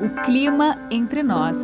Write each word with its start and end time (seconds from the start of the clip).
O 0.00 0.22
clima 0.24 0.76
entre 0.90 1.22
nós. 1.22 1.62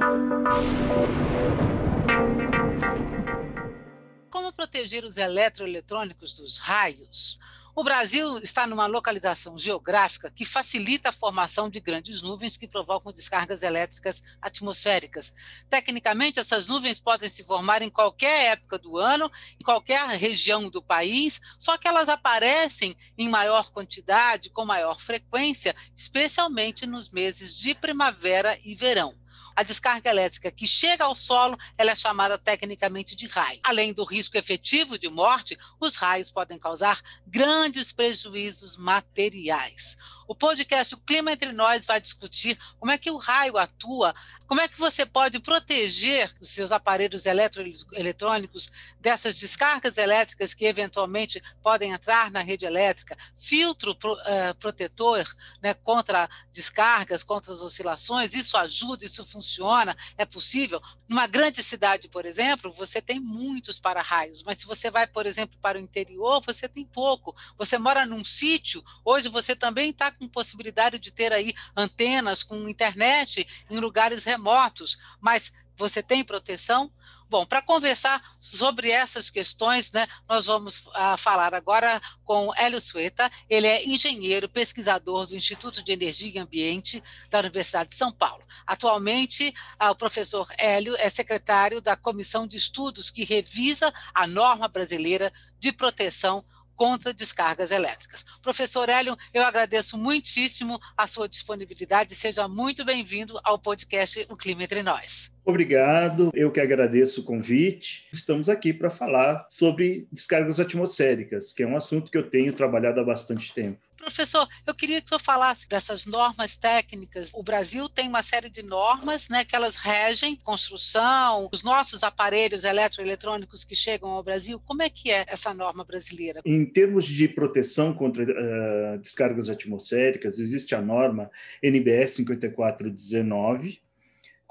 Como 4.34 4.53
proteger 4.53 5.04
os 5.04 5.16
eletroeletrônicos 5.16 6.32
dos 6.32 6.58
raios? 6.58 7.38
O 7.72 7.85
Brasil 7.85 8.40
está 8.40 8.67
numa 8.67 8.85
localização 8.85 9.56
geográfica 9.56 10.29
que 10.29 10.45
facilita 10.45 11.10
a 11.10 11.12
formação 11.12 11.71
de 11.71 11.79
grandes 11.79 12.21
nuvens 12.21 12.56
que 12.56 12.67
provocam 12.67 13.12
descargas 13.12 13.62
elétricas 13.62 14.24
atmosféricas. 14.42 15.33
Tecnicamente, 15.71 16.41
essas 16.41 16.66
nuvens 16.66 16.98
podem 16.98 17.28
se 17.28 17.45
formar 17.45 17.80
em 17.80 17.88
qualquer 17.88 18.55
época 18.55 18.77
do 18.77 18.98
ano, 18.98 19.30
em 19.60 19.62
qualquer 19.62 20.05
região 20.09 20.69
do 20.69 20.82
país, 20.82 21.41
só 21.56 21.78
que 21.78 21.87
elas 21.87 22.09
aparecem 22.09 22.96
em 23.16 23.28
maior 23.28 23.70
quantidade, 23.70 24.51
com 24.51 24.64
maior 24.64 24.98
frequência, 24.98 25.77
especialmente 25.95 26.87
nos 26.87 27.09
meses 27.09 27.56
de 27.56 27.73
primavera 27.73 28.59
e 28.64 28.74
verão. 28.74 29.14
A 29.56 29.62
descarga 29.62 30.10
elétrica 30.10 30.50
que 30.50 30.66
chega 30.66 31.04
ao 31.04 31.14
solo, 31.14 31.56
ela 31.78 31.92
é 31.92 31.96
chamada 31.96 32.36
tecnicamente 32.36 33.14
de 33.14 33.26
raio. 33.26 33.60
Além 33.62 33.92
do 33.92 34.04
risco 34.04 34.36
efetivo 34.36 34.98
de 34.98 35.08
morte, 35.08 35.58
os 35.80 35.96
raios 35.96 36.30
podem 36.30 36.58
causar 36.58 37.00
grandes 37.26 37.92
prejuízos 37.92 38.76
materiais. 38.76 39.96
O 40.27 40.34
podcast 40.34 40.95
O 40.95 40.98
Clima 40.98 41.33
Entre 41.33 41.52
Nós 41.52 41.87
vai 41.87 42.01
discutir 42.01 42.59
como 42.78 42.92
é 42.92 42.98
que 42.98 43.10
o 43.10 43.16
raio 43.16 43.59
atua, 43.59 44.15
como 44.46 44.60
é 44.60 44.69
que 44.69 44.78
você 44.78 45.05
pode 45.05 45.38
proteger 45.41 46.32
os 46.41 46.48
seus 46.48 46.73
aparelhos 46.73 47.27
eletroeletrônicos 47.27 48.70
dessas 49.01 49.37
descargas 49.37 49.98
elétricas 49.98 50.55
que 50.55 50.65
eventualmente 50.65 51.42
podem 51.62 51.92
entrar 51.92 52.30
na 52.30 52.41
rede 52.41 52.65
elétrica, 52.65 53.16
filtro 53.37 53.95
pro, 53.95 54.12
uh, 54.12 54.55
protetor 54.59 55.24
né, 55.62 55.74
contra 55.74 56.29
descargas, 56.52 57.23
contra 57.23 57.52
as 57.52 57.60
oscilações, 57.60 58.34
isso 58.34 58.56
ajuda, 58.56 59.04
isso 59.04 59.24
funciona, 59.24 59.96
é 60.16 60.24
possível. 60.24 60.80
Numa 61.09 61.26
grande 61.26 61.63
cidade, 61.63 62.09
por 62.09 62.24
exemplo, 62.24 62.70
você 62.70 63.01
tem 63.01 63.20
muitos 63.20 63.79
para-raios, 63.79 64.43
mas 64.43 64.59
se 64.59 64.67
você 64.67 64.91
vai, 64.91 65.07
por 65.07 65.27
exemplo, 65.27 65.59
para 65.61 65.79
o 65.79 65.81
interior, 65.81 66.41
você 66.41 66.69
tem 66.69 66.85
pouco. 66.85 67.35
Você 67.59 67.77
mora 67.77 68.07
num 68.07 68.25
sítio, 68.25 68.85
hoje 69.05 69.29
você 69.29 69.55
também 69.55 69.91
está 69.91 70.14
com 70.15 70.29
possibilidade 70.29 70.98
de 70.98 71.11
ter 71.11 71.33
aí 71.33 71.55
antenas 71.77 72.43
com 72.43 72.69
internet 72.69 73.47
em 73.70 73.79
lugares 73.79 74.25
remotos, 74.25 74.98
mas 75.20 75.53
você 75.77 76.03
tem 76.03 76.25
proteção? 76.25 76.91
Bom, 77.29 77.45
para 77.45 77.61
conversar 77.61 78.23
sobre 78.39 78.91
essas 78.91 79.29
questões, 79.29 79.91
né, 79.91 80.07
nós 80.29 80.47
vamos 80.47 80.87
uh, 80.87 81.17
falar 81.19 81.53
agora 81.53 82.01
com 82.23 82.55
Hélio 82.55 82.81
Sueta. 82.81 83.31
Ele 83.51 83.67
é 83.67 83.85
engenheiro, 83.85 84.48
pesquisador 84.48 85.27
do 85.27 85.35
Instituto 85.35 85.83
de 85.83 85.92
Energia 85.92 86.31
e 86.33 86.39
Ambiente 86.39 87.03
da 87.29 87.41
Universidade 87.41 87.91
de 87.91 87.97
São 87.97 88.12
Paulo. 88.12 88.45
Atualmente, 88.65 89.53
uh, 89.83 89.91
o 89.91 89.97
professor 89.97 90.47
Hélio 90.59 90.95
é 90.97 91.09
secretário 91.09 91.81
da 91.81 91.97
Comissão 91.97 92.47
de 92.47 92.57
Estudos 92.57 93.11
que 93.11 93.25
revisa 93.25 93.92
a 94.15 94.27
norma 94.27 94.69
brasileira 94.69 95.33
de 95.59 95.73
proteção 95.73 96.45
contra 96.75 97.14
descargas 97.14 97.70
elétricas. 97.70 98.25
Professor 98.42 98.89
Hélio, 98.89 99.17
eu 99.33 99.42
agradeço 99.42 99.97
muitíssimo 99.98 100.78
a 100.97 101.06
sua 101.06 101.28
disponibilidade. 101.28 102.14
Seja 102.14 102.48
muito 102.48 102.84
bem-vindo 102.84 103.39
ao 103.44 103.58
podcast 103.58 104.27
O 104.28 104.36
Clima 104.36 104.64
Entre 104.64 104.83
Nós. 104.83 105.34
Obrigado, 105.45 106.30
eu 106.33 106.50
que 106.50 106.61
agradeço 106.61 107.20
o 107.20 107.25
convite. 107.25 108.06
Estamos 108.12 108.48
aqui 108.48 108.72
para 108.72 108.89
falar 108.89 109.47
sobre 109.50 110.08
descargas 110.11 110.58
atmosféricas, 110.58 111.52
que 111.52 111.62
é 111.62 111.67
um 111.67 111.77
assunto 111.77 112.11
que 112.11 112.17
eu 112.17 112.30
tenho 112.30 112.55
trabalhado 112.55 113.00
há 113.00 113.05
bastante 113.05 113.52
tempo. 113.52 113.84
Professor, 114.05 114.47
eu 114.67 114.75
queria 114.75 115.01
que 115.01 115.07
o 115.07 115.09
senhor 115.09 115.21
falasse 115.21 115.67
dessas 115.67 116.05
normas 116.05 116.59
técnicas. 116.59 117.33
O 117.35 117.43
Brasil 117.43 117.89
tem 117.89 118.07
uma 118.07 118.23
série 118.23 118.51
de 118.51 118.63
normas 118.63 119.31
né, 119.31 119.45
que 119.45 119.57
elas 119.57 119.77
regem 119.77 120.37
construção, 120.37 121.49
os 121.51 121.65
nossos 121.65 122.03
aparelhos 122.03 122.65
eletroeletrônicos 122.65 123.65
que 123.65 123.75
chegam 123.75 124.11
ao 124.11 124.23
Brasil. 124.23 124.61
Como 124.67 124.83
é 124.83 124.91
que 124.91 125.11
é 125.11 125.25
essa 125.27 125.55
norma 125.55 125.85
brasileira? 125.85 126.43
Em 126.45 126.67
termos 126.67 127.07
de 127.07 127.27
proteção 127.27 127.95
contra 127.95 128.22
uh, 128.25 128.98
descargas 128.98 129.48
atmosféricas, 129.48 130.38
existe 130.38 130.75
a 130.75 130.82
norma 130.82 131.31
NBS 131.62 132.16
5419, 132.16 133.81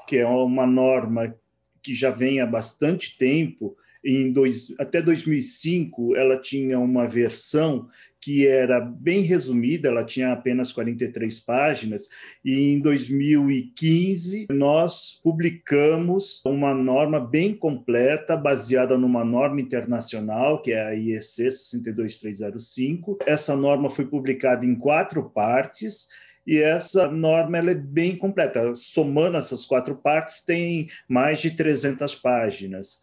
que 0.08 0.18
é 0.18 0.26
uma 0.26 0.66
norma 0.66 1.36
que 1.84 1.94
já 1.94 2.10
vem 2.10 2.42
há 2.42 2.46
bastante 2.48 3.16
tempo. 3.18 3.78
Em 4.06 4.34
dois, 4.34 4.74
até 4.78 5.02
2005, 5.02 6.16
ela 6.16 6.38
tinha 6.38 6.78
uma 6.78 7.08
versão 7.08 7.88
que 8.24 8.48
era 8.48 8.80
bem 8.80 9.22
resumida, 9.22 9.90
ela 9.90 10.06
tinha 10.06 10.32
apenas 10.32 10.72
43 10.72 11.42
páginas, 11.42 12.08
e 12.44 12.72
em 12.72 12.80
2015 12.80 14.48
nós 14.50 15.20
publicamos 15.22 16.42
uma 16.46 16.74
norma 16.74 17.20
bem 17.20 17.54
completa, 17.54 18.38
baseada 18.38 18.98
numa 18.98 19.26
norma 19.26 19.60
internacional, 19.60 20.62
que 20.62 20.72
é 20.72 20.82
a 20.82 20.94
IEC 20.94 21.22
62305. 21.22 23.18
Essa 23.26 23.58
norma 23.58 23.90
foi 23.90 24.06
publicada 24.06 24.66
em 24.66 24.74
quatro 24.74 25.30
partes, 25.30 26.08
e 26.48 26.60
essa 26.60 27.10
norma 27.12 27.58
ela 27.58 27.72
é 27.72 27.76
bem 27.76 28.16
completa. 28.16 28.74
Somando 28.74 29.36
essas 29.36 29.66
quatro 29.66 29.96
partes, 29.96 30.46
tem 30.46 30.88
mais 31.10 31.42
de 31.42 31.52
300 31.52 32.16
páginas 32.16 33.02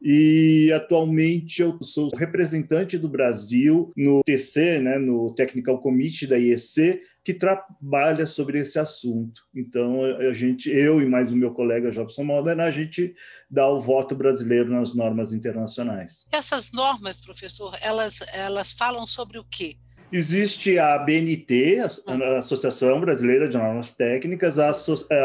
e 0.00 0.70
atualmente 0.72 1.62
eu 1.62 1.78
sou 1.82 2.08
representante 2.16 2.98
do 2.98 3.08
Brasil 3.08 3.92
no 3.96 4.22
TC, 4.22 4.80
né, 4.80 4.98
no 4.98 5.34
Technical 5.34 5.80
Committee 5.80 6.26
da 6.26 6.38
IEC, 6.38 7.00
que 7.24 7.34
trabalha 7.34 8.24
sobre 8.26 8.60
esse 8.60 8.78
assunto. 8.78 9.42
Então 9.54 10.04
a 10.04 10.32
gente, 10.32 10.70
eu 10.70 11.00
e 11.00 11.06
mais 11.06 11.32
o 11.32 11.36
meu 11.36 11.52
colega 11.52 11.90
Jobson 11.90 12.22
Modena, 12.22 12.64
a 12.64 12.70
gente 12.70 13.14
dá 13.50 13.68
o 13.68 13.80
voto 13.80 14.14
brasileiro 14.14 14.70
nas 14.70 14.94
normas 14.94 15.32
internacionais. 15.32 16.26
Essas 16.32 16.70
normas, 16.72 17.20
professor, 17.20 17.76
elas 17.80 18.20
elas 18.32 18.72
falam 18.72 19.06
sobre 19.06 19.38
o 19.38 19.44
quê? 19.44 19.76
Existe 20.12 20.78
a 20.78 20.94
ABNT, 20.94 21.78
a 22.06 22.38
Associação 22.38 23.00
Brasileira 23.00 23.48
de 23.48 23.58
Normas 23.58 23.92
Técnicas. 23.92 24.58
A, 24.58 24.70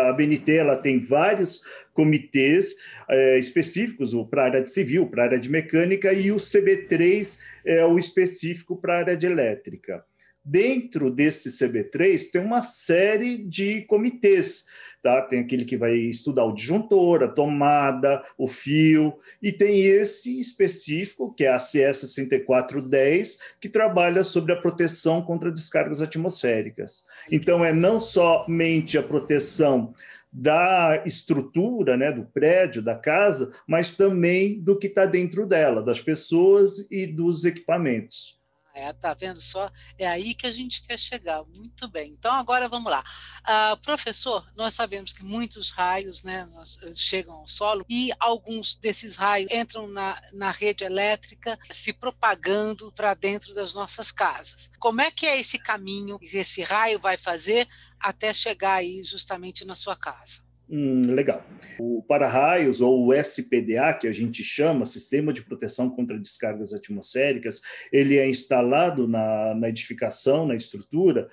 ABNT 0.09 0.51
ela 0.51 0.75
tem 0.75 0.99
vários 0.99 1.61
comitês 1.93 2.75
é, 3.09 3.37
específicos, 3.37 4.13
o 4.13 4.25
para 4.25 4.43
a 4.43 4.45
área 4.45 4.61
de 4.61 4.71
civil, 4.71 5.07
para 5.07 5.23
a 5.23 5.25
área 5.27 5.39
de 5.39 5.49
mecânica, 5.49 6.13
e 6.13 6.31
o 6.31 6.37
CB3 6.37 7.39
é 7.65 7.85
o 7.85 7.97
específico 7.97 8.75
para 8.75 8.95
a 8.95 8.97
área 8.97 9.17
de 9.17 9.25
elétrica. 9.25 10.03
Dentro 10.43 11.11
desse 11.11 11.49
CB3 11.49 12.31
tem 12.31 12.41
uma 12.41 12.63
série 12.63 13.37
de 13.37 13.81
comitês 13.81 14.65
tá? 15.01 15.21
Tem 15.21 15.39
aquele 15.39 15.65
que 15.65 15.75
vai 15.75 15.95
estudar 15.95 16.45
o 16.45 16.53
disjuntor, 16.53 17.23
a 17.23 17.27
tomada, 17.27 18.23
o 18.37 18.47
fio, 18.47 19.17
e 19.41 19.51
tem 19.51 19.81
esse 19.81 20.39
específico, 20.39 21.33
que 21.33 21.45
é 21.45 21.51
a 21.51 21.59
CS 21.59 22.01
6410, 22.01 23.39
que 23.59 23.67
trabalha 23.67 24.23
sobre 24.23 24.53
a 24.53 24.55
proteção 24.55 25.21
contra 25.21 25.51
descargas 25.51 26.01
atmosféricas. 26.01 27.05
Então, 27.31 27.65
é 27.65 27.73
não 27.73 27.99
somente 27.99 28.97
a 28.97 29.03
proteção 29.03 29.93
da 30.31 31.03
estrutura, 31.05 31.97
né, 31.97 32.11
do 32.11 32.23
prédio, 32.23 32.81
da 32.81 32.95
casa, 32.95 33.53
mas 33.67 33.95
também 33.95 34.61
do 34.61 34.77
que 34.77 34.87
está 34.87 35.05
dentro 35.05 35.45
dela, 35.45 35.83
das 35.83 35.99
pessoas 35.99 36.89
e 36.89 37.05
dos 37.05 37.43
equipamentos. 37.43 38.40
É, 38.73 38.93
tá 38.93 39.13
vendo 39.13 39.41
só? 39.41 39.71
É 39.97 40.07
aí 40.07 40.33
que 40.33 40.47
a 40.47 40.51
gente 40.51 40.81
quer 40.81 40.97
chegar. 40.97 41.43
Muito 41.43 41.87
bem. 41.87 42.13
Então, 42.13 42.33
agora 42.33 42.69
vamos 42.69 42.91
lá. 42.91 43.03
Uh, 43.41 43.77
professor, 43.81 44.47
nós 44.55 44.73
sabemos 44.73 45.11
que 45.11 45.23
muitos 45.23 45.71
raios 45.71 46.23
né, 46.23 46.47
eh, 46.83 46.93
chegam 46.93 47.35
ao 47.35 47.47
solo 47.47 47.85
e 47.89 48.11
alguns 48.19 48.75
desses 48.75 49.17
raios 49.17 49.51
entram 49.51 49.87
na, 49.87 50.21
na 50.33 50.51
rede 50.51 50.83
elétrica, 50.83 51.59
se 51.69 51.91
propagando 51.91 52.91
para 52.93 53.13
dentro 53.13 53.53
das 53.53 53.73
nossas 53.73 54.11
casas. 54.11 54.71
Como 54.79 55.01
é 55.01 55.11
que 55.11 55.25
é 55.25 55.39
esse 55.39 55.59
caminho 55.59 56.17
que 56.19 56.37
esse 56.37 56.63
raio 56.63 56.99
vai 56.99 57.17
fazer 57.17 57.67
até 57.99 58.33
chegar 58.33 58.75
aí 58.75 59.03
justamente 59.03 59.65
na 59.65 59.75
sua 59.75 59.95
casa? 59.95 60.50
Hum, 60.71 61.13
legal. 61.13 61.43
O 61.77 62.01
para-raios, 62.01 62.79
ou 62.79 63.07
o 63.07 63.13
SPDA, 63.13 63.93
que 63.93 64.07
a 64.07 64.11
gente 64.13 64.41
chama, 64.41 64.85
Sistema 64.85 65.33
de 65.33 65.43
Proteção 65.43 65.89
contra 65.89 66.17
Descargas 66.17 66.73
Atmosféricas, 66.73 67.61
ele 67.91 68.17
é 68.17 68.29
instalado 68.29 69.05
na, 69.05 69.53
na 69.53 69.67
edificação, 69.67 70.47
na 70.47 70.55
estrutura, 70.55 71.27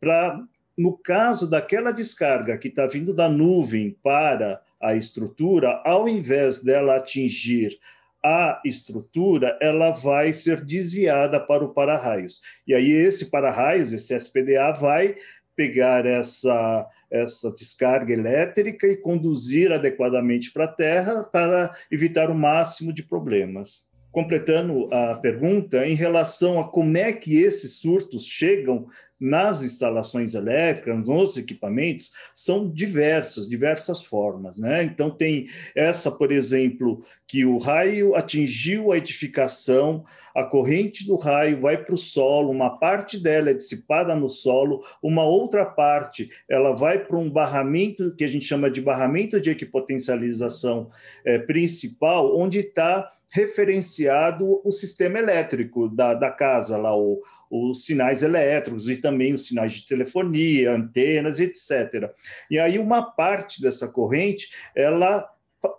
para, 0.00 0.42
no 0.76 0.96
caso 0.96 1.50
daquela 1.50 1.92
descarga 1.92 2.56
que 2.56 2.68
está 2.68 2.86
vindo 2.86 3.12
da 3.12 3.28
nuvem 3.28 3.94
para 4.02 4.62
a 4.80 4.94
estrutura, 4.94 5.82
ao 5.84 6.08
invés 6.08 6.62
dela 6.62 6.96
atingir 6.96 7.78
a 8.24 8.60
estrutura, 8.64 9.58
ela 9.60 9.90
vai 9.90 10.32
ser 10.32 10.64
desviada 10.64 11.38
para 11.38 11.62
o 11.62 11.74
para-raios. 11.74 12.40
E 12.66 12.74
aí 12.74 12.90
esse 12.90 13.30
para-raios, 13.30 13.92
esse 13.92 14.14
SPDA, 14.14 14.72
vai 14.72 15.16
pegar 15.54 16.06
essa, 16.06 16.86
essa 17.10 17.52
descarga 17.52 18.12
elétrica 18.12 18.86
e 18.86 18.96
conduzir 18.96 19.72
adequadamente 19.72 20.52
para 20.52 20.64
a 20.64 20.72
Terra 20.72 21.24
para 21.24 21.74
evitar 21.90 22.30
o 22.30 22.34
máximo 22.34 22.92
de 22.92 23.02
problemas. 23.02 23.88
Completando 24.10 24.92
a 24.92 25.14
pergunta, 25.14 25.86
em 25.86 25.94
relação 25.94 26.58
a 26.58 26.68
como 26.68 26.96
é 26.96 27.12
que 27.12 27.38
esses 27.38 27.76
surtos 27.76 28.24
chegam 28.24 28.86
nas 29.20 29.62
instalações 29.62 30.34
elétricas, 30.34 31.04
nos 31.04 31.36
equipamentos, 31.36 32.12
são 32.34 32.70
diversas, 32.70 33.48
diversas 33.48 34.02
formas. 34.02 34.58
Né? 34.58 34.84
Então, 34.84 35.10
tem 35.10 35.46
essa, 35.74 36.10
por 36.10 36.30
exemplo, 36.30 37.04
que 37.26 37.44
o 37.44 37.58
raio 37.58 38.14
atingiu 38.14 38.92
a 38.92 38.96
edificação, 38.96 40.04
a 40.34 40.44
corrente 40.44 41.06
do 41.06 41.16
raio 41.16 41.60
vai 41.60 41.76
para 41.76 41.94
o 41.94 41.98
solo, 41.98 42.50
uma 42.50 42.78
parte 42.78 43.18
dela 43.18 43.50
é 43.50 43.54
dissipada 43.54 44.14
no 44.14 44.28
solo, 44.28 44.84
uma 45.02 45.24
outra 45.24 45.66
parte 45.66 46.30
ela 46.48 46.74
vai 46.74 46.98
para 46.98 47.16
um 47.16 47.28
barramento 47.28 48.14
que 48.14 48.24
a 48.24 48.28
gente 48.28 48.44
chama 48.44 48.70
de 48.70 48.80
barramento 48.80 49.40
de 49.40 49.50
equipotencialização 49.50 50.90
é, 51.24 51.38
principal, 51.38 52.38
onde 52.38 52.60
está 52.60 53.12
referenciado 53.28 54.60
o 54.64 54.70
sistema 54.70 55.18
elétrico 55.18 55.88
da, 55.88 56.14
da 56.14 56.30
casa, 56.30 56.76
lá 56.76 56.96
o, 56.96 57.22
os 57.50 57.84
sinais 57.84 58.22
elétricos 58.22 58.88
e 58.88 58.96
também 58.96 59.34
os 59.34 59.46
sinais 59.46 59.72
de 59.72 59.86
telefonia, 59.86 60.72
antenas, 60.72 61.38
etc. 61.40 62.10
E 62.50 62.58
aí 62.58 62.78
uma 62.78 63.02
parte 63.02 63.60
dessa 63.60 63.88
corrente, 63.88 64.50
ela, 64.74 65.28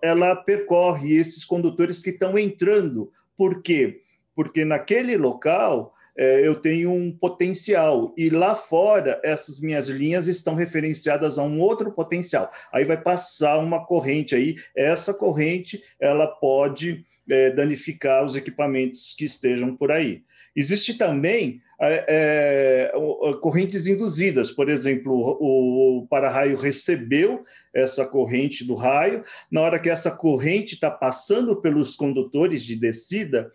ela 0.01 0.35
percorre 0.35 1.15
esses 1.15 1.43
condutores 1.43 2.01
que 2.01 2.11
estão 2.11 2.37
entrando. 2.37 3.11
Por 3.35 3.61
quê? 3.61 4.01
Porque 4.35 4.63
naquele 4.63 5.17
local 5.17 5.93
eu 6.19 6.55
tenho 6.55 6.91
um 6.91 7.11
potencial 7.11 8.13
e 8.17 8.29
lá 8.29 8.53
fora 8.53 9.21
essas 9.23 9.59
minhas 9.61 9.87
linhas 9.87 10.27
estão 10.27 10.53
referenciadas 10.53 11.37
a 11.37 11.43
um 11.43 11.61
outro 11.61 11.91
potencial. 11.91 12.51
Aí 12.73 12.83
vai 12.83 13.01
passar 13.01 13.57
uma 13.57 13.85
corrente 13.85 14.35
aí, 14.35 14.55
essa 14.75 15.13
corrente 15.13 15.81
ela 15.99 16.27
pode 16.27 17.05
é, 17.29 17.51
danificar 17.51 18.25
os 18.25 18.35
equipamentos 18.35 19.15
que 19.17 19.25
estejam 19.25 19.75
por 19.75 19.91
aí. 19.91 20.23
Existe 20.55 20.95
também 20.95 21.61
é, 21.79 22.91
é, 22.91 22.91
correntes 23.39 23.87
induzidas, 23.87 24.51
por 24.51 24.67
exemplo, 24.67 25.13
o, 25.39 25.99
o 25.99 26.07
para-raio 26.07 26.57
recebeu 26.57 27.45
essa 27.73 28.05
corrente 28.05 28.65
do 28.65 28.75
raio, 28.75 29.23
na 29.49 29.61
hora 29.61 29.79
que 29.79 29.89
essa 29.89 30.11
corrente 30.11 30.73
está 30.73 30.91
passando 30.91 31.55
pelos 31.55 31.95
condutores 31.95 32.63
de 32.63 32.75
descida, 32.75 33.51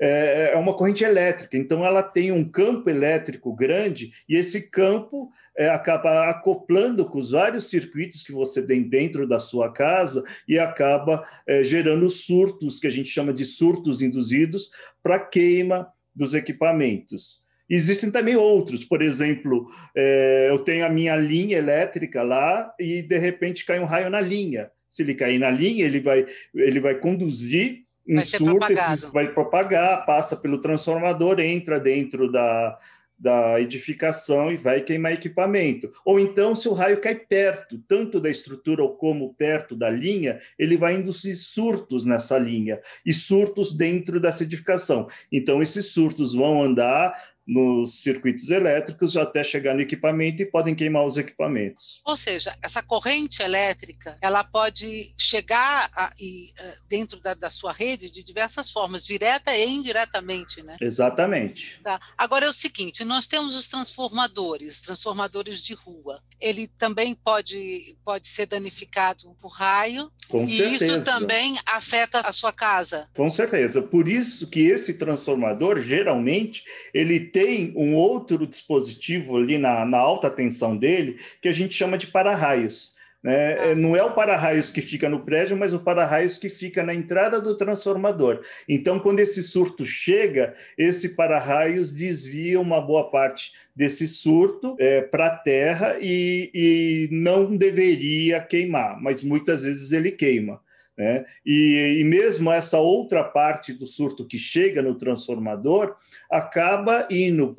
é, 0.00 0.52
é 0.52 0.56
uma 0.56 0.74
corrente 0.74 1.04
elétrica, 1.04 1.56
então 1.56 1.84
ela 1.84 2.02
tem 2.02 2.32
um 2.32 2.48
campo 2.48 2.90
elétrico 2.90 3.54
grande 3.54 4.12
e 4.28 4.36
esse 4.36 4.70
campo 4.70 5.30
é, 5.56 5.68
acaba 5.68 6.28
acoplando 6.28 7.04
com 7.06 7.18
os 7.18 7.30
vários 7.30 7.70
circuitos 7.70 8.22
que 8.22 8.32
você 8.32 8.64
tem 8.64 8.82
dentro 8.82 9.26
da 9.26 9.40
sua 9.40 9.72
casa 9.72 10.22
e 10.46 10.58
acaba 10.58 11.26
é, 11.46 11.62
gerando 11.62 12.08
surtos, 12.10 12.78
que 12.78 12.86
a 12.86 12.90
gente 12.90 13.08
chama 13.08 13.32
de 13.32 13.44
surtos 13.44 14.02
induzidos, 14.02 14.70
para 15.02 15.18
queima 15.18 15.88
dos 16.14 16.34
equipamentos. 16.34 17.44
Existem 17.68 18.12
também 18.12 18.36
outros, 18.36 18.84
por 18.84 19.02
exemplo, 19.02 19.68
é, 19.94 20.48
eu 20.50 20.58
tenho 20.60 20.86
a 20.86 20.88
minha 20.88 21.16
linha 21.16 21.58
elétrica 21.58 22.22
lá 22.22 22.72
e 22.78 23.02
de 23.02 23.18
repente 23.18 23.64
cai 23.64 23.80
um 23.80 23.84
raio 23.84 24.08
na 24.08 24.20
linha. 24.20 24.70
Se 24.88 25.02
ele 25.02 25.14
cair 25.14 25.38
na 25.38 25.50
linha, 25.50 25.84
ele 25.84 26.00
vai, 26.00 26.24
ele 26.54 26.80
vai 26.80 26.94
conduzir 26.94 27.85
um 28.08 28.14
vai 28.14 28.24
surto, 28.24 29.12
vai 29.12 29.32
propagar, 29.32 30.04
passa 30.06 30.36
pelo 30.36 30.60
transformador, 30.60 31.40
entra 31.40 31.80
dentro 31.80 32.30
da, 32.30 32.78
da 33.18 33.60
edificação 33.60 34.52
e 34.52 34.56
vai 34.56 34.82
queimar 34.82 35.12
equipamento. 35.12 35.92
Ou 36.04 36.20
então, 36.20 36.54
se 36.54 36.68
o 36.68 36.72
raio 36.72 37.00
cai 37.00 37.14
perto, 37.14 37.78
tanto 37.88 38.20
da 38.20 38.28
estrutura 38.28 38.86
como 38.88 39.34
perto 39.34 39.74
da 39.74 39.88
linha, 39.88 40.40
ele 40.58 40.76
vai 40.76 40.94
induzir 40.94 41.36
surtos 41.36 42.04
nessa 42.04 42.38
linha 42.38 42.80
e 43.04 43.12
surtos 43.12 43.74
dentro 43.74 44.20
dessa 44.20 44.42
edificação. 44.42 45.08
Então, 45.32 45.62
esses 45.62 45.86
surtos 45.86 46.34
vão 46.34 46.62
andar 46.62 47.14
nos 47.46 48.02
circuitos 48.02 48.50
elétricos 48.50 49.16
até 49.16 49.44
chegar 49.44 49.74
no 49.74 49.80
equipamento 49.80 50.42
e 50.42 50.46
podem 50.46 50.74
queimar 50.74 51.06
os 51.06 51.16
equipamentos. 51.16 52.00
Ou 52.04 52.16
seja, 52.16 52.56
essa 52.60 52.82
corrente 52.82 53.42
elétrica 53.42 54.18
ela 54.20 54.42
pode 54.42 55.14
chegar 55.16 55.88
a, 55.94 56.12
e, 56.20 56.52
uh, 56.58 56.82
dentro 56.88 57.20
da, 57.20 57.34
da, 57.34 57.48
sua 57.48 57.72
rede 57.72 58.10
de 58.10 58.22
diversas 58.22 58.70
formas, 58.70 59.06
direta 59.06 59.54
e 59.56 59.64
indiretamente, 59.64 60.62
né? 60.62 60.76
Exatamente. 60.80 61.80
Tá. 61.82 62.00
Agora 62.18 62.46
é 62.46 62.48
o 62.48 62.52
seguinte, 62.52 63.04
nós 63.04 63.28
temos 63.28 63.54
os 63.54 63.68
transformadores, 63.68 64.80
transformadores 64.80 65.62
de 65.62 65.74
rua. 65.74 66.20
Ele 66.40 66.66
também 66.66 67.14
pode, 67.14 67.96
pode 68.04 68.28
ser 68.28 68.46
danificado 68.46 69.34
por 69.40 69.48
raio. 69.48 70.10
Com 70.28 70.44
e 70.44 70.56
certeza. 70.56 70.84
isso 70.84 71.04
também 71.04 71.56
afeta 71.64 72.20
a 72.20 72.32
sua 72.32 72.52
casa. 72.52 73.08
Com 73.14 73.30
certeza. 73.30 73.80
Por 73.80 74.08
isso 74.08 74.48
que 74.48 74.60
esse 74.60 74.94
transformador, 74.94 75.80
geralmente, 75.80 76.64
ele 76.92 77.20
tem 77.36 77.70
um 77.76 77.94
outro 77.94 78.46
dispositivo 78.46 79.36
ali 79.36 79.58
na, 79.58 79.84
na 79.84 79.98
alta 79.98 80.30
tensão 80.30 80.74
dele 80.74 81.18
que 81.42 81.50
a 81.50 81.52
gente 81.52 81.74
chama 81.74 81.98
de 81.98 82.06
para-raios. 82.06 82.94
Né? 83.22 83.58
Ah. 83.58 83.74
Não 83.74 83.94
é 83.94 84.02
o 84.02 84.14
para-raios 84.14 84.70
que 84.70 84.80
fica 84.80 85.06
no 85.06 85.20
prédio, 85.20 85.54
mas 85.54 85.74
o 85.74 85.80
para-raios 85.80 86.38
que 86.38 86.48
fica 86.48 86.82
na 86.82 86.94
entrada 86.94 87.38
do 87.38 87.54
transformador. 87.54 88.40
Então, 88.66 88.98
quando 88.98 89.20
esse 89.20 89.42
surto 89.42 89.84
chega, 89.84 90.54
esse 90.78 91.14
para-raios 91.14 91.92
desvia 91.92 92.58
uma 92.58 92.80
boa 92.80 93.10
parte 93.10 93.52
desse 93.74 94.08
surto 94.08 94.74
é, 94.78 95.02
para 95.02 95.26
a 95.26 95.36
terra 95.36 95.98
e, 96.00 96.50
e 96.54 97.08
não 97.12 97.54
deveria 97.54 98.40
queimar, 98.40 98.98
mas 98.98 99.22
muitas 99.22 99.62
vezes 99.62 99.92
ele 99.92 100.10
queima. 100.10 100.58
Né? 100.96 101.26
E, 101.44 101.98
e, 102.00 102.04
mesmo 102.04 102.50
essa 102.50 102.78
outra 102.78 103.22
parte 103.22 103.74
do 103.74 103.86
surto 103.86 104.26
que 104.26 104.38
chega 104.38 104.80
no 104.80 104.94
transformador 104.94 105.94
acaba 106.30 107.06
indo 107.10 107.54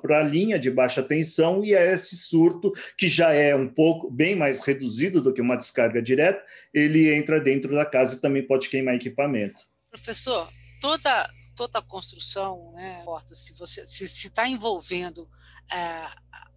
para 0.00 0.20
a 0.20 0.22
linha 0.22 0.58
de 0.58 0.70
baixa 0.70 1.02
tensão 1.02 1.62
e 1.62 1.74
é 1.74 1.92
esse 1.92 2.16
surto 2.16 2.72
que 2.96 3.06
já 3.06 3.34
é 3.34 3.54
um 3.54 3.68
pouco 3.68 4.10
bem 4.10 4.34
mais 4.34 4.64
reduzido 4.64 5.20
do 5.20 5.32
que 5.32 5.42
uma 5.42 5.56
descarga 5.56 6.00
direta, 6.00 6.42
ele 6.72 7.14
entra 7.14 7.38
dentro 7.38 7.74
da 7.74 7.84
casa 7.84 8.16
e 8.16 8.20
também 8.20 8.46
pode 8.46 8.70
queimar 8.70 8.94
equipamento. 8.94 9.66
Professor, 9.90 10.48
toda 10.80 11.30
toda 11.54 11.82
construção, 11.82 12.72
né, 12.72 13.04
se 13.34 13.52
você 13.52 13.84
se 13.84 14.04
está 14.04 14.48
envolvendo 14.48 15.28
é, 15.70 16.06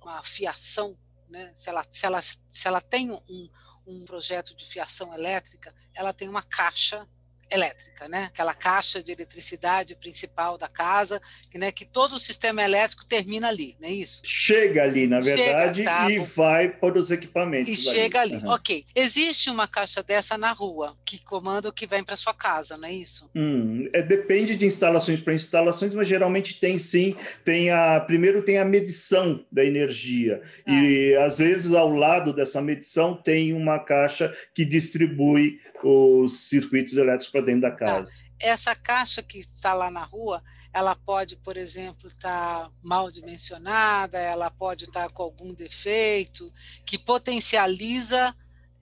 uma 0.02 0.24
fiação, 0.24 0.98
né, 1.34 1.52
se 1.56 1.68
ela 1.68 1.84
se 1.90 2.06
ela 2.06 2.22
se 2.22 2.68
ela 2.68 2.80
tem 2.80 3.12
um 3.12 3.50
um 3.86 4.06
projeto 4.06 4.56
de 4.56 4.66
fiação 4.66 5.14
elétrica, 5.14 5.76
ela 5.94 6.14
tem 6.14 6.30
uma 6.30 6.42
caixa 6.42 7.06
elétrica, 7.54 8.08
né? 8.08 8.26
Aquela 8.26 8.54
caixa 8.54 9.02
de 9.04 9.12
eletricidade 9.12 9.96
principal 9.96 10.58
da 10.58 10.68
casa, 10.68 11.22
que, 11.50 11.58
né, 11.58 11.72
que 11.72 11.86
todo 11.86 12.14
o 12.14 12.20
sistema 12.20 12.64
elétrico 12.64 13.06
termina 13.06 13.48
ali, 13.48 13.76
não 13.80 13.88
é 13.88 13.92
isso? 13.92 14.22
Chega 14.26 14.84
ali, 14.84 15.08
na 15.08 15.20
verdade, 15.20 15.80
chega, 15.80 15.92
tá, 15.92 16.12
e 16.12 16.20
vai 16.20 16.70
para 16.70 16.98
os 16.98 17.12
equipamentos. 17.12 17.70
E 17.70 17.90
ali. 17.90 17.98
chega 17.98 18.22
ali. 18.22 18.36
Uhum. 18.36 18.50
Ok. 18.50 18.84
Existe 18.96 19.50
uma 19.50 19.68
caixa 19.68 20.02
dessa 20.02 20.38
na 20.38 20.52
rua 20.52 20.96
que 21.06 21.24
comanda 21.24 21.70
o 21.70 21.74
que 21.74 21.86
vem 21.86 22.04
para 22.04 22.18
sua 22.18 22.34
casa, 22.34 22.78
não 22.78 22.88
é 22.88 22.94
isso? 22.94 23.30
Hum, 23.36 23.88
é, 23.94 24.02
depende 24.02 24.56
de 24.56 24.66
instalações 24.66 25.22
para 25.22 25.34
instalações, 25.34 25.94
mas 25.94 26.08
geralmente 26.08 26.60
tem 26.60 26.80
sim. 26.80 27.16
Tem 27.46 27.70
a 27.70 28.00
primeiro 28.00 28.42
tem 28.42 28.58
a 28.58 28.66
medição 28.66 29.46
da 29.52 29.64
energia 29.64 30.42
ah. 30.66 30.72
e 30.72 31.16
às 31.18 31.38
vezes 31.38 31.74
ao 31.74 31.92
lado 31.92 32.34
dessa 32.34 32.62
medição 32.62 33.16
tem 33.16 33.54
uma 33.54 33.80
caixa 33.80 34.36
que 34.54 34.66
distribui 34.66 35.60
os 35.84 36.48
circuitos 36.48 36.96
elétricos 36.96 37.30
para 37.30 37.42
dentro 37.44 37.62
da 37.62 37.72
tá. 37.72 37.78
casa. 37.78 38.12
Essa 38.40 38.76
caixa 38.76 39.22
que 39.22 39.38
está 39.38 39.74
lá 39.74 39.92
na 39.92 40.04
rua, 40.04 40.42
ela 40.74 40.96
pode, 40.96 41.36
por 41.38 41.56
exemplo, 41.56 42.08
estar 42.08 42.66
tá 42.66 42.72
mal 42.82 43.12
dimensionada, 43.12 44.18
ela 44.18 44.50
pode 44.50 44.86
estar 44.86 45.08
tá 45.08 45.14
com 45.14 45.24
algum 45.24 45.54
defeito 45.54 46.52
que 46.86 46.98
potencializa 46.98 48.36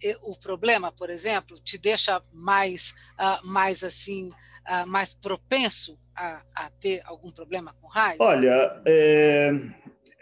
eh, 0.03 0.17
o 0.23 0.37
problema, 0.37 0.91
por 0.91 1.09
exemplo, 1.09 1.59
te 1.59 1.77
deixa 1.77 2.21
mais, 2.33 2.95
uh, 3.19 3.45
mais 3.45 3.83
assim, 3.83 4.29
uh, 4.29 4.87
mais 4.87 5.13
propenso 5.13 5.99
a, 6.15 6.43
a, 6.55 6.69
ter 6.79 7.01
algum 7.05 7.31
problema 7.31 7.75
com 7.81 7.87
raio? 7.87 8.17
Olha, 8.19 8.81
é, 8.85 9.51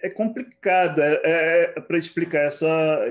é 0.01 0.09
complicado 0.09 1.01
é, 1.01 1.21
é, 1.23 1.73
é 1.75 1.81
para 1.81 1.97
explicar 1.97 2.45
essa, 2.45 2.67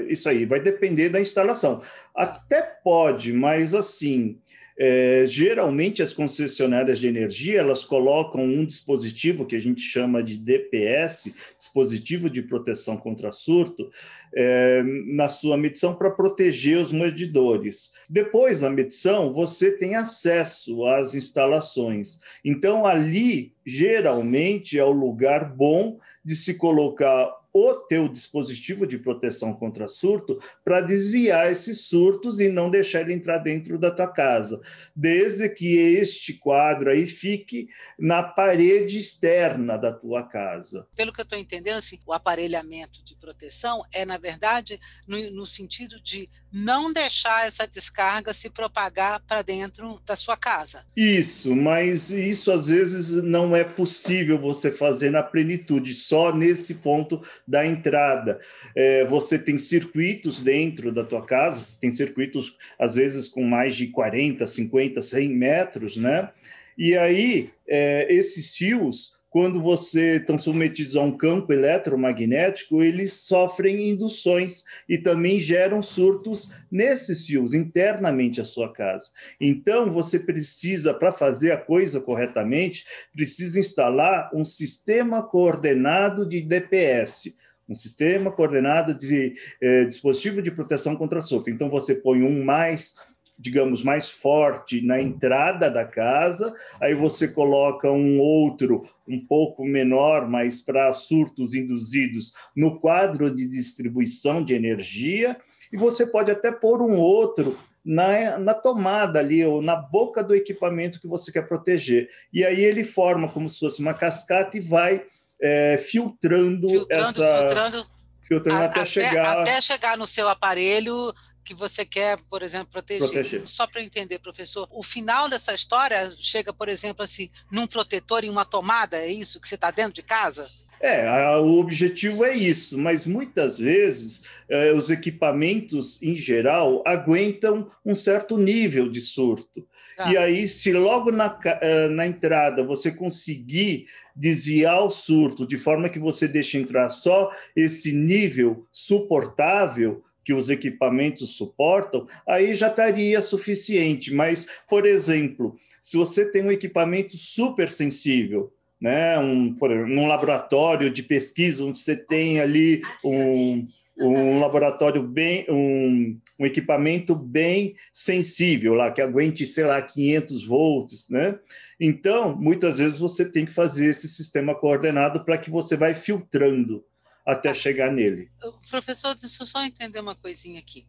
isso 0.09 0.29
aí. 0.29 0.45
Vai 0.45 0.61
depender 0.61 1.09
da 1.09 1.21
instalação. 1.21 1.83
Até 2.15 2.63
pode, 2.63 3.33
mas 3.33 3.75
assim, 3.75 4.41
é, 4.79 5.25
geralmente 5.27 6.03
as 6.03 6.13
concessionárias 6.13 7.01
de 7.01 7.09
energia 7.09 7.59
elas 7.59 7.85
colocam 7.85 8.45
um 8.45 8.65
dispositivo 8.65 9.45
que 9.45 9.57
a 9.57 9.59
gente 9.59 9.81
chama 9.81 10.23
de 10.23 10.37
DPS, 10.37 11.35
dispositivo 11.59 12.31
de 12.31 12.43
proteção 12.43 12.97
contra 12.97 13.33
surto, 13.33 13.91
é, 14.33 14.83
na 15.07 15.29
sua 15.29 15.57
medição 15.57 15.95
para 15.95 16.11
proteger 16.11 16.79
os 16.79 16.93
medidores. 16.93 17.93
Depois 18.09 18.61
da 18.61 18.71
medição, 18.71 19.33
você 19.33 19.73
tem 19.73 19.97
acesso 19.97 20.87
às 20.87 21.15
instalações. 21.15 22.21
Então, 22.45 22.87
ali, 22.87 23.53
geralmente, 23.67 24.79
é 24.79 24.85
o 24.85 24.93
lugar 24.93 25.53
bom 25.57 25.99
de 26.25 26.37
se 26.37 26.55
colocar 26.55 27.38
o 27.53 27.75
teu 27.75 28.09
dispositivo 28.09 28.87
de 28.87 28.99
proteção 28.99 29.53
contra 29.53 29.89
surto 29.89 30.41
para 30.65 30.81
desviar 30.81 31.51
esses 31.51 31.83
surtos 31.83 32.41
e 32.41 32.49
não 32.49 32.71
deixar 32.71 33.01
ele 33.01 33.15
entrar 33.15 33.39
dentro 33.39 33.79
da 33.79 33.91
tua 33.91 34.09
casa, 34.09 34.61
desde 34.95 35.49
que 35.49 35.77
este 35.77 36.35
quadro 36.35 36.91
aí 36.91 37.07
fique 37.07 37.69
na 37.99 38.23
parede 38.23 38.99
externa 38.99 39.77
da 39.77 39.93
tua 39.93 40.23
casa. 40.23 40.87
Pelo 40.95 41.13
que 41.13 41.21
eu 41.21 41.25
estou 41.25 41.39
entendendo, 41.39 41.79
assim, 41.79 41.99
o 42.07 42.13
aparelhamento 42.13 43.03
de 43.03 43.17
proteção 43.17 43.83
é, 43.93 44.05
na 44.05 44.19
verdade, 44.19 44.79
no, 45.07 45.19
no 45.31 45.47
sentido 45.47 46.01
de 46.01 46.29
não 46.53 46.93
deixar 46.93 47.47
essa 47.47 47.67
descarga 47.67 48.33
se 48.33 48.49
propagar 48.51 49.21
para 49.21 49.43
dentro 49.43 50.01
da 50.05 50.17
sua 50.17 50.37
casa. 50.37 50.85
Isso, 50.97 51.55
mas 51.55 52.11
isso 52.11 52.51
às 52.51 52.67
vezes 52.67 53.11
não 53.23 53.55
é 53.55 53.65
possível 53.65 54.39
você 54.39 54.71
fazer 54.71 55.11
na 55.11 55.23
plenitude, 55.23 55.95
só 55.95 56.35
nesse 56.35 56.77
ponto 56.77 57.23
da 57.49 57.67
entrada. 57.67 58.39
É, 58.77 59.05
você 59.07 59.39
tem 59.39 59.57
circuitos 59.57 60.39
dentro 60.39 60.93
da 60.93 61.03
tua 61.03 61.25
casa, 61.25 61.79
tem 61.81 61.91
circuitos 61.91 62.57
às 62.79 62.97
vezes 62.97 63.27
com 63.27 63.43
mais 63.43 63.75
de 63.75 63.87
40, 63.87 64.47
50, 64.47 65.01
100 65.01 65.29
metros, 65.31 65.97
né? 65.97 66.29
E 66.77 66.97
aí, 66.97 67.51
é, 67.67 68.07
esses 68.13 68.55
fios 68.55 69.18
quando 69.31 69.61
você 69.61 70.17
estão 70.17 70.39
submetidos 70.39 70.97
a 70.97 71.03
um 71.03 71.17
campo 71.17 71.53
eletromagnético, 71.53 72.83
eles 72.83 73.13
sofrem 73.13 73.91
induções 73.91 74.65
e 74.89 74.97
também 74.97 75.39
geram 75.39 75.83
surtos 75.83 76.51
nesses 76.71 77.27
fios 77.27 77.53
internamente 77.53 78.41
à 78.41 78.45
sua 78.45 78.73
casa. 78.73 79.11
Então, 79.41 79.91
você 79.91 80.19
precisa, 80.19 80.95
para 80.95 81.13
fazer 81.13 81.53
a 81.53 81.59
coisa 81.59 82.01
corretamente, 82.01 82.87
precisa 83.13 83.61
instalar 83.61 84.31
um 84.35 84.45
sistema 84.45 85.23
coordenado 85.23 86.27
de 86.27 86.41
DPS, 86.41 87.37
um 87.69 87.75
sistema 87.75 88.33
coordenado 88.33 88.95
de 88.95 89.35
eh, 89.61 89.85
dispositivo 89.85 90.41
de 90.41 90.51
proteção 90.51 90.97
contra 90.97 91.21
surto. 91.21 91.51
Então, 91.51 91.69
você 91.69 91.95
põe 91.95 92.23
um 92.23 92.43
mais 92.43 92.97
digamos, 93.39 93.83
mais 93.83 94.11
forte 94.11 94.81
na 94.81 95.01
entrada 95.01 95.71
da 95.71 95.85
casa, 95.85 96.53
aí 96.81 96.95
você 96.95 97.29
coloca 97.29 97.91
um 97.91 98.19
outro 98.19 98.89
um 99.07 99.25
pouco 99.25 99.65
menor, 99.65 100.29
mas 100.29 100.61
para 100.61 100.93
surtos 100.93 101.55
induzidos 101.55 102.33
no 102.57 102.81
quadro 102.81 103.35
de 103.35 103.47
distribuição 103.49 104.43
de 104.43 104.55
energia, 104.55 105.37
e 105.73 105.77
você 105.77 106.05
pode 106.05 106.31
até 106.31 106.51
pôr 106.51 106.83
um 106.83 106.99
outro 106.99 107.57
na, 107.85 108.39
na 108.39 108.55
tomada 108.55 109.19
ali, 109.19 109.45
ou 109.45 109.63
na 109.63 109.77
boca 109.77 110.23
do 110.23 110.35
equipamento 110.35 111.01
que 111.01 111.07
você 111.07 111.31
quer 111.31 111.47
proteger. 111.47 112.11
E 112.33 112.45
aí 112.45 112.63
ele 112.63 112.83
forma 112.83 113.29
como 113.29 113.49
se 113.49 113.61
fosse 113.61 113.81
uma 113.81 113.95
cascata 113.95 114.57
e 114.57 114.61
vai 114.61 115.05
é, 115.41 115.79
filtrando, 115.79 116.69
filtrando, 116.69 117.23
essa... 117.23 117.39
Filtrando, 117.39 117.87
filtrando 118.21 118.65
até, 118.65 118.81
até, 118.81 118.85
chegar... 118.85 119.39
Até 119.39 119.61
chegar 119.61 119.97
no 119.97 120.07
seu 120.07 120.29
aparelho 120.29 121.15
que 121.49 121.55
você 121.55 121.83
quer, 121.83 122.19
por 122.29 122.43
exemplo, 122.43 122.69
proteger. 122.71 123.09
proteger. 123.09 123.43
Só 123.47 123.67
para 123.67 123.83
entender, 123.83 124.19
professor, 124.19 124.69
o 124.71 124.83
final 124.83 125.31
dessa 125.31 125.55
história 125.55 126.13
chega, 126.19 126.53
por 126.53 126.69
exemplo, 126.69 127.03
assim, 127.03 127.31
num 127.51 127.67
protetor 127.67 128.23
em 128.23 128.29
uma 128.29 128.45
tomada, 128.45 128.99
é 128.99 129.09
isso 129.09 129.41
que 129.41 129.49
você 129.49 129.55
está 129.55 129.71
dentro 129.71 129.95
de 129.95 130.03
casa? 130.03 130.47
É, 130.79 131.09
a, 131.09 131.41
o 131.41 131.59
objetivo 131.59 132.23
é 132.23 132.37
isso, 132.37 132.77
mas 132.77 133.07
muitas 133.07 133.59
vezes 133.59 134.25
eh, 134.47 134.73
os 134.75 134.91
equipamentos, 134.91 136.01
em 136.03 136.15
geral, 136.15 136.83
aguentam 136.87 137.71
um 137.85 137.95
certo 137.95 138.37
nível 138.37 138.91
de 138.91 139.01
surto. 139.01 139.67
Ah. 139.97 140.13
E 140.13 140.17
aí, 140.19 140.47
se 140.47 140.71
logo 140.71 141.11
na, 141.11 141.37
eh, 141.45 141.89
na 141.89 142.07
entrada 142.07 142.63
você 142.63 142.93
conseguir 142.93 143.87
desviar 144.15 144.85
o 144.85 144.91
surto 144.91 145.47
de 145.47 145.57
forma 145.57 145.89
que 145.89 145.99
você 145.99 146.29
deixe 146.29 146.59
entrar 146.59 146.91
só 146.91 147.33
esse 147.57 147.91
nível 147.91 148.67
suportável, 148.71 150.05
que 150.29 150.35
os 150.35 150.51
equipamentos 150.51 151.39
suportam, 151.39 152.07
aí 152.27 152.53
já 152.53 152.69
estaria 152.69 153.19
suficiente. 153.23 154.13
Mas, 154.13 154.47
por 154.69 154.85
exemplo, 154.85 155.57
se 155.81 155.97
você 155.97 156.31
tem 156.31 156.45
um 156.45 156.53
equipamento 156.53 157.17
super 157.17 157.71
sensível, 157.71 158.53
né, 158.79 159.19
um, 159.19 159.57
num 159.87 160.07
laboratório 160.07 160.91
de 160.91 161.03
pesquisa 161.03 161.65
onde 161.65 161.79
você 161.79 161.97
tem 161.97 162.41
ali 162.41 162.83
um, 163.03 163.67
um 163.99 164.39
laboratório 164.39 165.03
bem, 165.03 165.47
um, 165.49 166.21
um 166.39 166.45
equipamento 166.45 167.15
bem 167.15 167.75
sensível 167.95 168.75
lá, 168.75 168.91
que 168.91 169.01
aguente, 169.01 169.47
sei 169.47 169.65
lá, 169.65 169.81
500 169.81 170.45
volts, 170.45 171.09
né? 171.09 171.39
Então, 171.81 172.37
muitas 172.37 172.77
vezes 172.77 172.99
você 172.99 173.25
tem 173.25 173.47
que 173.47 173.53
fazer 173.53 173.89
esse 173.89 174.07
sistema 174.07 174.55
coordenado 174.55 175.25
para 175.25 175.39
que 175.39 175.51
você 175.51 175.75
vai 175.75 175.95
filtrando 175.95 176.85
até 177.29 177.53
chegar 177.53 177.93
nele. 177.93 178.31
Professor, 178.71 179.15
deixa 179.15 179.43
eu 179.43 179.47
só 179.47 179.63
entender 179.63 180.01
uma 180.01 180.15
coisinha 180.15 180.59
aqui. 180.59 180.87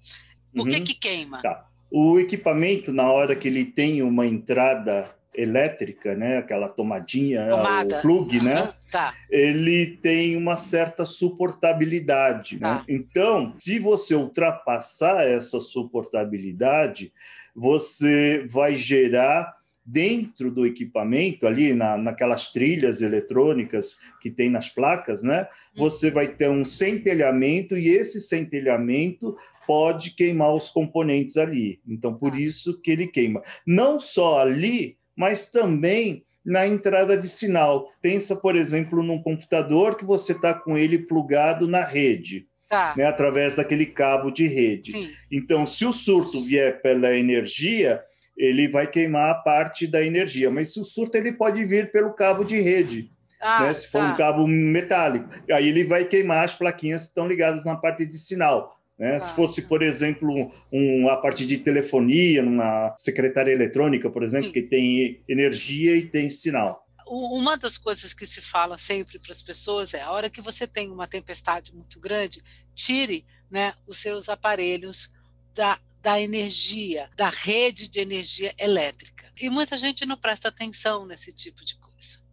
Por 0.55 0.61
uhum. 0.61 0.73
que, 0.73 0.81
que 0.81 0.93
queima? 0.93 1.41
Tá. 1.41 1.67
O 1.91 2.17
equipamento, 2.17 2.93
na 2.93 3.11
hora 3.11 3.35
que 3.35 3.49
ele 3.49 3.65
tem 3.65 4.01
uma 4.01 4.25
entrada 4.25 5.13
elétrica, 5.33 6.15
né, 6.15 6.37
aquela 6.37 6.69
tomadinha, 6.69 7.49
Tomada. 7.49 7.99
o 7.99 8.01
plug, 8.01 8.37
uhum. 8.37 8.43
né, 8.43 8.73
tá. 8.89 9.13
ele 9.29 9.97
tem 10.01 10.37
uma 10.37 10.55
certa 10.55 11.05
suportabilidade. 11.05 12.55
Né? 12.55 12.61
Tá. 12.61 12.75
Né? 12.75 12.83
Então, 12.87 13.53
se 13.59 13.77
você 13.77 14.15
ultrapassar 14.15 15.27
essa 15.27 15.59
suportabilidade, 15.59 17.11
você 17.53 18.45
vai 18.47 18.75
gerar 18.75 19.58
dentro 19.91 20.51
do 20.51 20.65
equipamento, 20.65 21.47
ali 21.47 21.73
na, 21.73 21.97
naquelas 21.97 22.51
trilhas 22.51 23.01
eletrônicas 23.01 23.99
que 24.21 24.29
tem 24.29 24.49
nas 24.49 24.69
placas, 24.69 25.23
né? 25.23 25.47
Hum. 25.75 25.79
Você 25.79 26.11
vai 26.11 26.27
ter 26.27 26.49
um 26.49 26.63
centelhamento 26.63 27.75
e 27.75 27.89
esse 27.89 28.21
centelhamento 28.21 29.35
pode 29.65 30.11
queimar 30.11 30.53
os 30.53 30.69
componentes 30.69 31.37
ali. 31.37 31.79
Então, 31.87 32.13
por 32.13 32.33
ah. 32.33 32.39
isso 32.39 32.79
que 32.81 32.91
ele 32.91 33.07
queima. 33.07 33.41
Não 33.65 33.99
só 33.99 34.39
ali, 34.39 34.97
mas 35.15 35.49
também 35.49 36.23
na 36.45 36.65
entrada 36.67 37.17
de 37.17 37.27
sinal. 37.27 37.91
Pensa, 38.01 38.35
por 38.35 38.55
exemplo, 38.55 39.03
num 39.03 39.21
computador 39.21 39.97
que 39.97 40.05
você 40.05 40.33
está 40.33 40.53
com 40.53 40.77
ele 40.77 40.99
plugado 40.99 41.67
na 41.67 41.83
rede. 41.83 42.47
Tá. 42.67 42.93
Né, 42.95 43.03
através 43.03 43.55
daquele 43.55 43.87
cabo 43.87 44.29
de 44.29 44.45
rede. 44.45 44.91
Sim. 44.91 45.09
Então, 45.31 45.65
se 45.65 45.85
o 45.85 45.91
surto 45.91 46.39
vier 46.43 46.79
pela 46.83 47.17
energia, 47.17 47.99
ele 48.39 48.69
vai 48.69 48.87
queimar 48.87 49.31
a 49.31 49.35
parte 49.35 49.85
da 49.85 50.01
energia. 50.01 50.49
Mas 50.49 50.75
o 50.77 50.85
surto 50.85 51.17
ele 51.17 51.33
pode 51.33 51.63
vir 51.65 51.91
pelo 51.91 52.13
cabo 52.13 52.45
de 52.45 52.57
rede, 52.61 53.11
ah, 53.41 53.65
né? 53.65 53.73
se 53.73 53.87
for 53.87 53.99
tá. 53.99 54.13
um 54.13 54.15
cabo 54.15 54.47
metálico. 54.47 55.29
Aí 55.51 55.67
ele 55.67 55.83
vai 55.83 56.05
queimar 56.05 56.45
as 56.45 56.55
plaquinhas 56.55 57.01
que 57.01 57.07
estão 57.09 57.27
ligadas 57.27 57.65
na 57.65 57.75
parte 57.75 58.05
de 58.05 58.17
sinal. 58.17 58.79
Né? 58.97 59.17
Ah, 59.17 59.19
se 59.19 59.33
fosse, 59.33 59.63
por 59.63 59.81
exemplo, 59.81 60.51
um, 60.71 61.09
a 61.09 61.17
parte 61.17 61.45
de 61.45 61.57
telefonia, 61.57 62.41
numa 62.41 62.95
secretária 62.97 63.51
eletrônica, 63.51 64.09
por 64.09 64.23
exemplo, 64.23 64.47
Sim. 64.47 64.53
que 64.53 64.61
tem 64.61 65.21
energia 65.27 65.95
e 65.97 66.07
tem 66.07 66.29
sinal. 66.29 66.85
Uma 67.07 67.57
das 67.57 67.77
coisas 67.77 68.13
que 68.13 68.25
se 68.25 68.39
fala 68.39 68.77
sempre 68.77 69.17
para 69.19 69.31
as 69.31 69.41
pessoas 69.41 69.93
é 69.93 70.01
a 70.01 70.11
hora 70.11 70.29
que 70.29 70.41
você 70.41 70.67
tem 70.67 70.91
uma 70.91 71.07
tempestade 71.07 71.73
muito 71.73 71.99
grande, 71.99 72.41
tire 72.75 73.25
né, 73.49 73.73
os 73.87 73.97
seus 73.97 74.29
aparelhos 74.29 75.09
da 75.53 75.79
da 76.01 76.19
energia, 76.19 77.09
da 77.15 77.29
rede 77.29 77.89
de 77.89 77.99
energia 77.99 78.53
elétrica. 78.57 79.31
E 79.39 79.49
muita 79.49 79.77
gente 79.77 80.05
não 80.05 80.17
presta 80.17 80.47
atenção 80.47 81.05
nesse 81.05 81.31
tipo 81.31 81.63
de 81.63 81.75
coisa. 81.75 81.89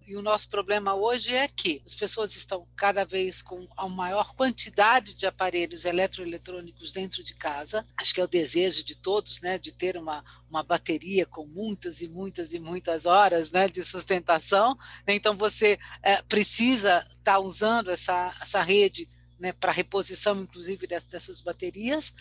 E 0.07 0.17
o 0.17 0.23
nosso 0.23 0.49
problema 0.49 0.95
hoje 0.95 1.35
é 1.35 1.49
que 1.49 1.83
as 1.85 1.93
pessoas 1.93 2.37
estão 2.37 2.65
cada 2.77 3.05
vez 3.05 3.43
com 3.43 3.67
a 3.77 3.89
maior 3.89 4.33
quantidade 4.37 5.15
de 5.15 5.27
aparelhos 5.27 5.85
eletroeletrônicos 5.85 6.93
dentro 6.93 7.25
de 7.25 7.35
casa. 7.35 7.85
Acho 8.01 8.15
que 8.15 8.21
é 8.21 8.25
o 8.25 8.29
desejo 8.29 8.85
de 8.85 8.97
todos, 8.97 9.41
né, 9.41 9.59
de 9.59 9.73
ter 9.73 9.97
uma, 9.97 10.25
uma 10.49 10.63
bateria 10.63 11.27
com 11.27 11.45
muitas 11.45 12.03
e 12.03 12.09
muitas 12.09 12.55
e 12.55 12.61
muitas 12.61 13.05
horas 13.05 13.51
né, 13.51 13.67
de 13.67 13.83
sustentação. 13.83 14.79
Então 15.09 15.37
você 15.37 15.77
é, 16.01 16.23
precisa 16.23 17.05
estar 17.11 17.25
tá 17.25 17.41
usando 17.41 17.91
essa, 17.91 18.33
essa 18.41 18.63
rede 18.63 19.11
né, 19.39 19.53
para 19.53 19.73
reposição, 19.73 20.41
inclusive, 20.41 20.87
dessas 20.87 21.41
baterias. 21.41 22.15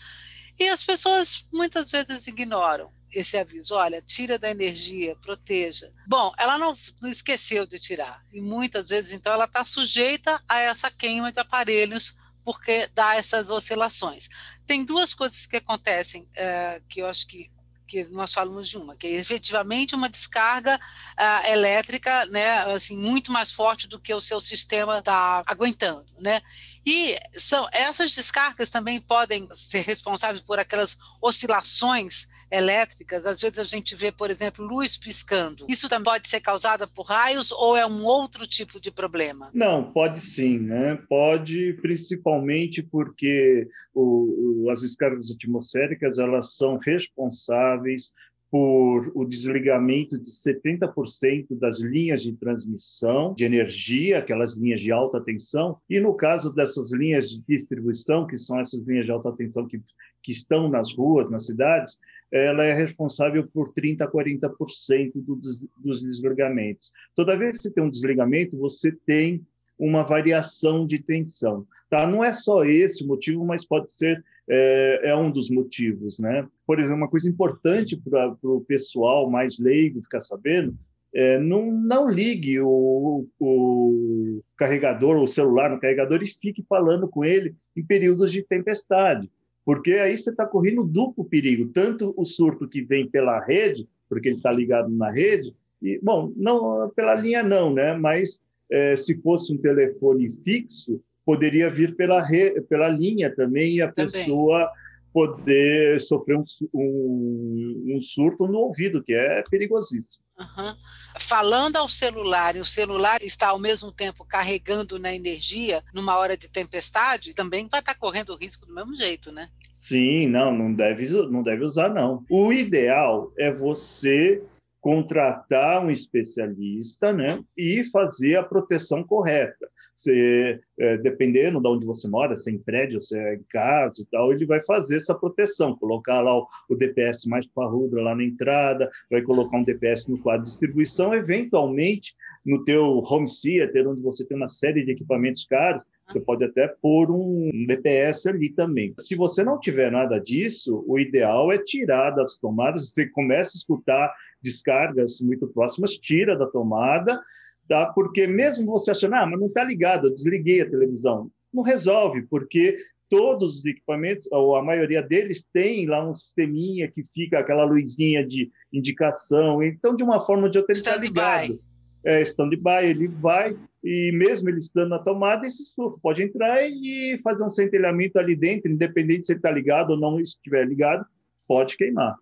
E 0.58 0.68
as 0.68 0.84
pessoas 0.84 1.46
muitas 1.52 1.90
vezes 1.90 2.26
ignoram 2.26 2.90
esse 3.12 3.36
aviso, 3.36 3.74
olha, 3.74 4.02
tira 4.02 4.38
da 4.38 4.50
energia, 4.50 5.16
proteja. 5.16 5.92
Bom, 6.06 6.32
ela 6.38 6.58
não, 6.58 6.74
não 7.00 7.08
esqueceu 7.08 7.66
de 7.66 7.78
tirar, 7.78 8.22
e 8.32 8.40
muitas 8.40 8.88
vezes, 8.88 9.12
então, 9.12 9.32
ela 9.32 9.44
está 9.46 9.64
sujeita 9.64 10.42
a 10.48 10.58
essa 10.58 10.90
queima 10.90 11.32
de 11.32 11.40
aparelhos, 11.40 12.16
porque 12.44 12.88
dá 12.94 13.14
essas 13.16 13.50
oscilações. 13.50 14.28
Tem 14.66 14.84
duas 14.84 15.14
coisas 15.14 15.46
que 15.46 15.56
acontecem, 15.56 16.28
é, 16.34 16.82
que 16.88 17.00
eu 17.00 17.06
acho 17.06 17.26
que 17.26 17.50
que 17.86 18.02
nós 18.10 18.32
falamos 18.32 18.68
de 18.68 18.76
uma, 18.76 18.96
que 18.96 19.06
é 19.06 19.12
efetivamente 19.12 19.94
uma 19.94 20.08
descarga 20.08 20.76
uh, 20.76 21.48
elétrica, 21.48 22.26
né, 22.26 22.58
assim, 22.74 22.96
muito 22.96 23.30
mais 23.30 23.52
forte 23.52 23.86
do 23.86 24.00
que 24.00 24.12
o 24.12 24.20
seu 24.20 24.40
sistema 24.40 24.98
está 24.98 25.44
aguentando, 25.46 26.06
né? 26.18 26.42
E 26.86 27.16
são 27.32 27.66
essas 27.72 28.14
descargas 28.14 28.70
também 28.70 29.00
podem 29.00 29.48
ser 29.52 29.80
responsáveis 29.80 30.40
por 30.40 30.58
aquelas 30.58 30.96
oscilações 31.20 32.28
elétricas. 32.48 33.26
Às 33.26 33.40
vezes 33.40 33.58
a 33.58 33.64
gente 33.64 33.94
vê, 33.96 34.12
por 34.12 34.30
exemplo, 34.30 34.64
luz 34.64 34.96
piscando. 34.96 35.66
Isso 35.68 35.88
também 35.88 36.04
pode 36.04 36.28
ser 36.28 36.40
causado 36.40 36.86
por 36.86 37.06
raios 37.06 37.50
ou 37.50 37.76
é 37.76 37.84
um 37.84 38.04
outro 38.04 38.46
tipo 38.46 38.80
de 38.80 38.92
problema? 38.92 39.50
Não, 39.52 39.92
pode 39.92 40.20
sim, 40.20 40.58
né? 40.58 40.96
Pode, 41.08 41.72
principalmente 41.82 42.82
porque 42.82 43.68
o, 43.92 44.68
as 44.70 44.82
descargas 44.82 45.30
atmosféricas 45.30 46.18
elas 46.18 46.54
são 46.54 46.78
responsáveis 46.78 48.12
por 48.50 49.10
o 49.14 49.24
desligamento 49.24 50.18
de 50.18 50.30
70% 50.30 51.58
das 51.58 51.80
linhas 51.80 52.22
de 52.22 52.32
transmissão 52.32 53.34
de 53.34 53.44
energia, 53.44 54.18
aquelas 54.18 54.54
linhas 54.54 54.80
de 54.80 54.92
alta 54.92 55.20
tensão, 55.20 55.78
e 55.90 55.98
no 55.98 56.14
caso 56.14 56.54
dessas 56.54 56.92
linhas 56.92 57.28
de 57.28 57.42
distribuição, 57.46 58.26
que 58.26 58.38
são 58.38 58.60
essas 58.60 58.86
linhas 58.86 59.04
de 59.04 59.10
alta 59.10 59.32
tensão 59.32 59.66
que, 59.66 59.82
que 60.22 60.32
estão 60.32 60.68
nas 60.68 60.94
ruas, 60.94 61.30
nas 61.30 61.46
cidades, 61.46 61.98
ela 62.32 62.64
é 62.64 62.72
responsável 62.72 63.46
por 63.48 63.72
30% 63.72 64.02
a 64.02 64.10
40% 64.10 65.12
do, 65.14 65.40
dos 65.78 66.00
desligamentos. 66.02 66.92
Toda 67.14 67.36
vez 67.36 67.56
que 67.56 67.62
você 67.64 67.72
tem 67.72 67.84
um 67.84 67.90
desligamento, 67.90 68.58
você 68.58 68.92
tem 69.06 69.44
uma 69.78 70.02
variação 70.02 70.86
de 70.86 70.98
tensão. 70.98 71.66
Tá? 71.88 72.06
Não 72.06 72.24
é 72.24 72.32
só 72.32 72.64
esse 72.64 73.04
o 73.04 73.08
motivo, 73.08 73.44
mas 73.44 73.64
pode 73.64 73.92
ser 73.92 74.24
é, 74.48 75.10
é 75.10 75.16
um 75.16 75.30
dos 75.30 75.50
motivos. 75.50 76.18
Né? 76.18 76.46
Por 76.66 76.78
exemplo, 76.78 76.98
uma 76.98 77.08
coisa 77.08 77.28
importante 77.28 77.96
para 77.96 78.36
o 78.42 78.60
pessoal 78.60 79.30
mais 79.30 79.58
leigo 79.58 80.02
ficar 80.02 80.20
sabendo 80.20 80.76
é, 81.16 81.38
não, 81.38 81.72
não 81.72 82.10
ligue 82.10 82.60
o, 82.60 83.26
o 83.40 84.42
carregador, 84.54 85.16
o 85.16 85.26
celular 85.26 85.70
no 85.70 85.80
carregador 85.80 86.22
e 86.22 86.26
fique 86.26 86.62
falando 86.68 87.08
com 87.08 87.24
ele 87.24 87.54
em 87.74 87.82
períodos 87.82 88.30
de 88.30 88.42
tempestade, 88.42 89.30
porque 89.64 89.94
aí 89.94 90.14
você 90.14 90.28
está 90.28 90.44
correndo 90.44 90.84
duplo 90.84 91.24
perigo, 91.24 91.70
tanto 91.72 92.12
o 92.18 92.24
surto 92.26 92.68
que 92.68 92.82
vem 92.82 93.08
pela 93.08 93.40
rede, 93.40 93.88
porque 94.10 94.28
ele 94.28 94.36
está 94.36 94.52
ligado 94.52 94.90
na 94.90 95.10
rede, 95.10 95.54
e, 95.82 95.98
bom, 96.02 96.34
não 96.36 96.90
pela 96.90 97.14
linha 97.14 97.42
não, 97.42 97.72
né? 97.72 97.96
mas 97.96 98.42
é, 98.70 98.94
se 98.94 99.18
fosse 99.22 99.54
um 99.54 99.58
telefone 99.58 100.30
fixo, 100.30 101.00
poderia 101.26 101.68
vir 101.68 101.96
pela, 101.96 102.22
re, 102.22 102.60
pela 102.62 102.88
linha 102.88 103.34
também 103.34 103.74
e 103.74 103.82
a 103.82 103.90
também. 103.90 104.12
pessoa 104.12 104.70
poder 105.12 106.00
sofrer 106.00 106.36
um, 106.36 106.44
um, 106.74 107.96
um, 107.96 108.02
surto 108.02 108.46
no 108.46 108.58
ouvido, 108.58 109.02
que 109.02 109.14
é 109.14 109.42
perigosíssimo. 109.50 110.22
Uhum. 110.38 110.74
Falando 111.18 111.76
ao 111.76 111.88
celular, 111.88 112.54
e 112.54 112.60
o 112.60 112.64
celular 112.66 113.22
está 113.22 113.48
ao 113.48 113.58
mesmo 113.58 113.90
tempo 113.90 114.26
carregando 114.26 114.98
na 114.98 115.14
energia 115.14 115.82
numa 115.92 116.18
hora 116.18 116.36
de 116.36 116.50
tempestade, 116.50 117.32
também 117.32 117.66
vai 117.66 117.80
estar 117.80 117.94
correndo 117.94 118.36
risco 118.36 118.66
do 118.66 118.74
mesmo 118.74 118.94
jeito, 118.94 119.32
né? 119.32 119.48
Sim, 119.72 120.26
não, 120.26 120.54
não 120.54 120.72
deve, 120.72 121.08
não 121.30 121.42
deve 121.42 121.64
usar, 121.64 121.88
não. 121.88 122.22
O 122.30 122.52
ideal 122.52 123.32
é 123.38 123.50
você 123.50 124.42
contratar 124.82 125.84
um 125.84 125.90
especialista 125.90 127.12
né, 127.12 127.42
e 127.56 127.84
fazer 127.90 128.36
a 128.36 128.42
proteção 128.44 129.02
correta. 129.02 129.66
Você, 129.96 130.60
é, 130.78 130.98
dependendo 130.98 131.60
de 131.60 131.68
onde 131.68 131.86
você 131.86 132.06
mora, 132.06 132.36
se 132.36 132.50
é 132.50 132.54
em 132.54 132.58
prédio, 132.58 133.00
se 133.00 133.18
é 133.18 133.34
em 133.34 133.42
casa 133.48 134.02
e 134.02 134.06
tal, 134.06 134.30
ele 134.30 134.44
vai 134.44 134.60
fazer 134.60 134.96
essa 134.96 135.14
proteção, 135.14 135.76
colocar 135.76 136.20
lá 136.20 136.38
o, 136.38 136.46
o 136.68 136.74
DPS 136.74 137.26
mais 137.26 137.46
parrudo 137.46 137.96
lá 137.96 138.14
na 138.14 138.22
entrada, 138.22 138.90
vai 139.10 139.22
colocar 139.22 139.56
um 139.56 139.62
DPS 139.62 140.08
no 140.08 140.18
quadro 140.18 140.44
de 140.44 140.50
distribuição, 140.50 141.14
eventualmente 141.14 142.14
no 142.44 142.62
teu 142.64 143.02
home 143.04 143.26
theater, 143.26 143.88
onde 143.88 144.00
você 144.00 144.24
tem 144.24 144.36
uma 144.36 144.48
série 144.48 144.84
de 144.84 144.92
equipamentos 144.92 145.44
caros, 145.44 145.84
você 146.06 146.20
pode 146.20 146.44
até 146.44 146.68
pôr 146.68 147.10
um 147.10 147.50
DPS 147.66 148.28
ali 148.28 148.50
também. 148.50 148.94
Se 149.00 149.16
você 149.16 149.42
não 149.42 149.58
tiver 149.58 149.90
nada 149.90 150.20
disso, 150.20 150.84
o 150.86 150.98
ideal 150.98 151.50
é 151.50 151.58
tirar 151.58 152.10
das 152.10 152.38
tomadas, 152.38 152.90
você 152.90 153.06
começa 153.06 153.50
a 153.50 153.58
escutar 153.58 154.14
descargas 154.40 155.20
muito 155.20 155.48
próximas, 155.48 155.96
tira 155.96 156.36
da 156.38 156.46
tomada, 156.46 157.20
tá? 157.68 157.86
porque 157.86 158.26
mesmo 158.26 158.66
você 158.66 158.90
achando, 158.90 159.14
ah, 159.14 159.26
mas 159.26 159.38
não 159.38 159.48
está 159.48 159.64
ligado, 159.64 160.06
eu 160.06 160.14
desliguei 160.14 160.60
a 160.60 160.70
televisão, 160.70 161.30
não 161.52 161.62
resolve, 161.62 162.22
porque 162.22 162.76
todos 163.08 163.58
os 163.58 163.64
equipamentos, 163.64 164.28
ou 164.32 164.56
a 164.56 164.62
maioria 164.62 165.02
deles, 165.02 165.46
tem 165.52 165.86
lá 165.86 166.08
um 166.08 166.12
sisteminha 166.12 166.90
que 166.90 167.02
fica 167.04 167.38
aquela 167.38 167.64
luzinha 167.64 168.26
de 168.26 168.50
indicação, 168.72 169.62
então, 169.62 169.94
de 169.94 170.02
uma 170.02 170.20
forma 170.20 170.44
ou 170.44 170.48
de 170.48 170.58
outra, 170.58 170.72
ele 170.72 170.78
está 170.78 170.96
ligado. 170.96 171.60
É, 172.04 172.22
stand-by, 172.22 172.84
ele 172.84 173.08
vai, 173.08 173.56
e 173.82 174.12
mesmo 174.12 174.48
ele 174.48 174.58
estando 174.58 174.90
na 174.90 174.98
tomada, 174.98 175.46
esse 175.46 175.64
surto 175.64 175.98
pode 176.00 176.22
entrar 176.22 176.62
e 176.62 177.18
fazer 177.22 177.44
um 177.44 177.50
centelhamento 177.50 178.18
ali 178.18 178.36
dentro, 178.36 178.70
independente 178.70 179.26
se 179.26 179.32
ele 179.32 179.38
está 179.38 179.50
ligado 179.50 179.90
ou 179.90 179.98
não, 179.98 180.16
se 180.18 180.22
estiver 180.22 180.66
ligado, 180.66 181.04
pode 181.48 181.76
queimar. 181.76 182.16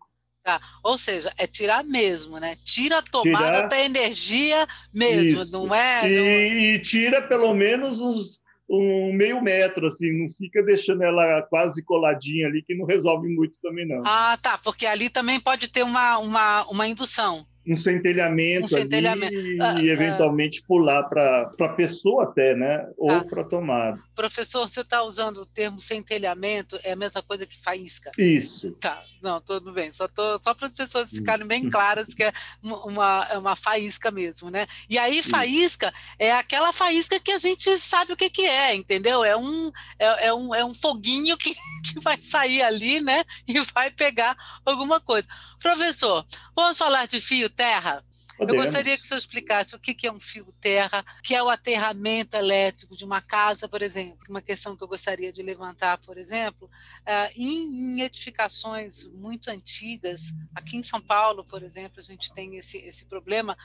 Tá. 0.45 0.61
Ou 0.83 0.99
seja, 0.99 1.33
é 1.39 1.47
tirar 1.47 1.83
mesmo, 1.83 2.39
né? 2.39 2.55
Tira 2.63 2.99
a 2.99 3.03
tomada 3.03 3.47
tirar... 3.47 3.67
da 3.69 3.81
energia 3.81 4.67
mesmo, 4.93 5.43
Isso. 5.43 5.53
não 5.53 5.75
é? 5.75 6.07
E, 6.07 6.19
não... 6.19 6.27
e, 6.27 6.79
tira 6.81 7.23
pelo 7.23 7.55
menos 7.55 7.99
uns, 7.99 8.41
um 8.69 9.11
meio 9.15 9.41
metro, 9.41 9.87
assim, 9.87 10.13
não 10.13 10.31
fica 10.31 10.63
deixando 10.63 11.03
ela 11.03 11.41
quase 11.49 11.83
coladinha 11.83 12.47
ali, 12.47 12.63
que 12.63 12.75
não 12.75 12.85
resolve 12.85 13.27
muito 13.27 13.59
também, 13.63 13.89
não. 13.89 14.03
Ah, 14.05 14.39
tá, 14.43 14.59
porque 14.59 14.85
ali 14.85 15.09
também 15.09 15.41
pode 15.41 15.67
ter 15.69 15.83
uma, 15.83 16.19
uma, 16.19 16.67
uma 16.67 16.87
indução 16.87 17.47
um 17.67 17.77
centelhamento, 17.77 18.67
um 18.67 18.69
centelhamento. 18.69 19.35
e 19.35 19.61
ah, 19.61 19.81
eventualmente 19.81 20.61
ah, 20.63 20.67
pular 20.67 21.03
para 21.05 21.51
a 21.59 21.69
pessoa 21.71 22.25
até, 22.25 22.55
né? 22.55 22.87
Ou 22.99 23.11
ah, 23.11 23.25
para 23.25 23.41
a 23.41 23.45
tomada. 23.45 23.99
Professor, 24.15 24.69
você 24.69 24.83
está 24.83 25.03
usando 25.03 25.39
o 25.39 25.47
termo 25.47 25.81
centelhamento, 25.81 26.79
é 26.85 26.93
a 26.93 26.97
mesma 26.97 27.23
coisa 27.23 27.47
que 27.47 27.57
faísca? 27.57 28.11
Isso. 28.19 28.73
Tá, 28.73 29.03
não, 29.23 29.41
tudo 29.41 29.73
bem. 29.73 29.91
Só, 29.91 30.07
tô, 30.07 30.41
só 30.43 30.53
para 30.53 30.67
as 30.67 30.75
pessoas 30.75 31.11
ficarem 31.11 31.47
bem 31.47 31.71
claras 31.71 32.13
que 32.13 32.23
é 32.23 32.33
uma, 32.63 33.27
é 33.31 33.39
uma 33.39 33.57
faísca 33.57 34.11
mesmo, 34.11 34.51
né? 34.51 34.67
E 34.89 34.99
aí, 34.99 35.23
faísca 35.23 35.89
Isso. 35.95 36.17
é 36.19 36.33
aquela 36.33 36.73
faísca 36.73 37.19
que 37.19 37.33
a 37.33 37.39
gente 37.39 37.77
sabe 37.79 38.13
o 38.13 38.17
que, 38.17 38.29
que 38.29 38.47
é, 38.47 38.75
entendeu? 38.75 39.25
É 39.25 39.37
um, 39.37 39.73
é, 39.99 40.27
é 40.27 40.35
um, 40.35 40.55
é 40.55 40.65
um 40.65 40.75
foguinho 40.75 41.37
que, 41.39 41.55
que 41.85 42.01
vai 42.01 42.21
sair 42.21 42.63
ali, 42.63 43.01
né? 43.01 43.25
E 43.49 43.59
vai 43.73 43.91
pegar 43.91 44.37
alguma 44.65 45.01
coisa. 45.01 45.27
Professor, 45.61 46.25
vamos 46.55 46.77
falar 46.77 47.07
de 47.07 47.21
fio 47.21 47.49
terra? 47.55 48.05
Podemos. 48.37 48.65
Eu 48.65 48.65
gostaria 48.65 48.97
que 48.97 49.05
o 49.05 49.07
senhor 49.07 49.19
explicasse 49.19 49.77
o 49.77 49.79
que 49.79 50.07
é 50.07 50.13
um 50.13 50.19
fio 50.19 50.47
terra, 50.61 51.05
que 51.23 51.35
é 51.35 51.43
o 51.43 51.49
aterramento 51.49 52.37
elétrico 52.37 52.97
de 52.97 53.05
uma 53.05 53.23
casa, 53.23 53.69
por 53.69 53.81
exemplo. 53.81 54.19
Uma 54.29 54.43
questão 54.43 54.77
que 54.77 54.83
eu 54.83 54.89
gostaria 54.89 55.33
de 55.33 55.43
levantar, 55.43 55.99
por 55.99 56.19
exemplo, 56.19 56.69
é, 57.07 57.33
em 57.37 58.01
edificações 58.01 59.07
muito 59.09 59.51
antigas, 59.51 60.33
aqui 60.55 60.77
em 60.77 60.83
São 60.83 61.01
Paulo, 61.01 61.45
por 61.45 61.63
exemplo, 61.63 62.01
a 62.01 62.03
gente 62.03 62.33
tem 62.33 62.57
esse, 62.57 62.79
esse 62.79 63.05
problema. 63.05 63.57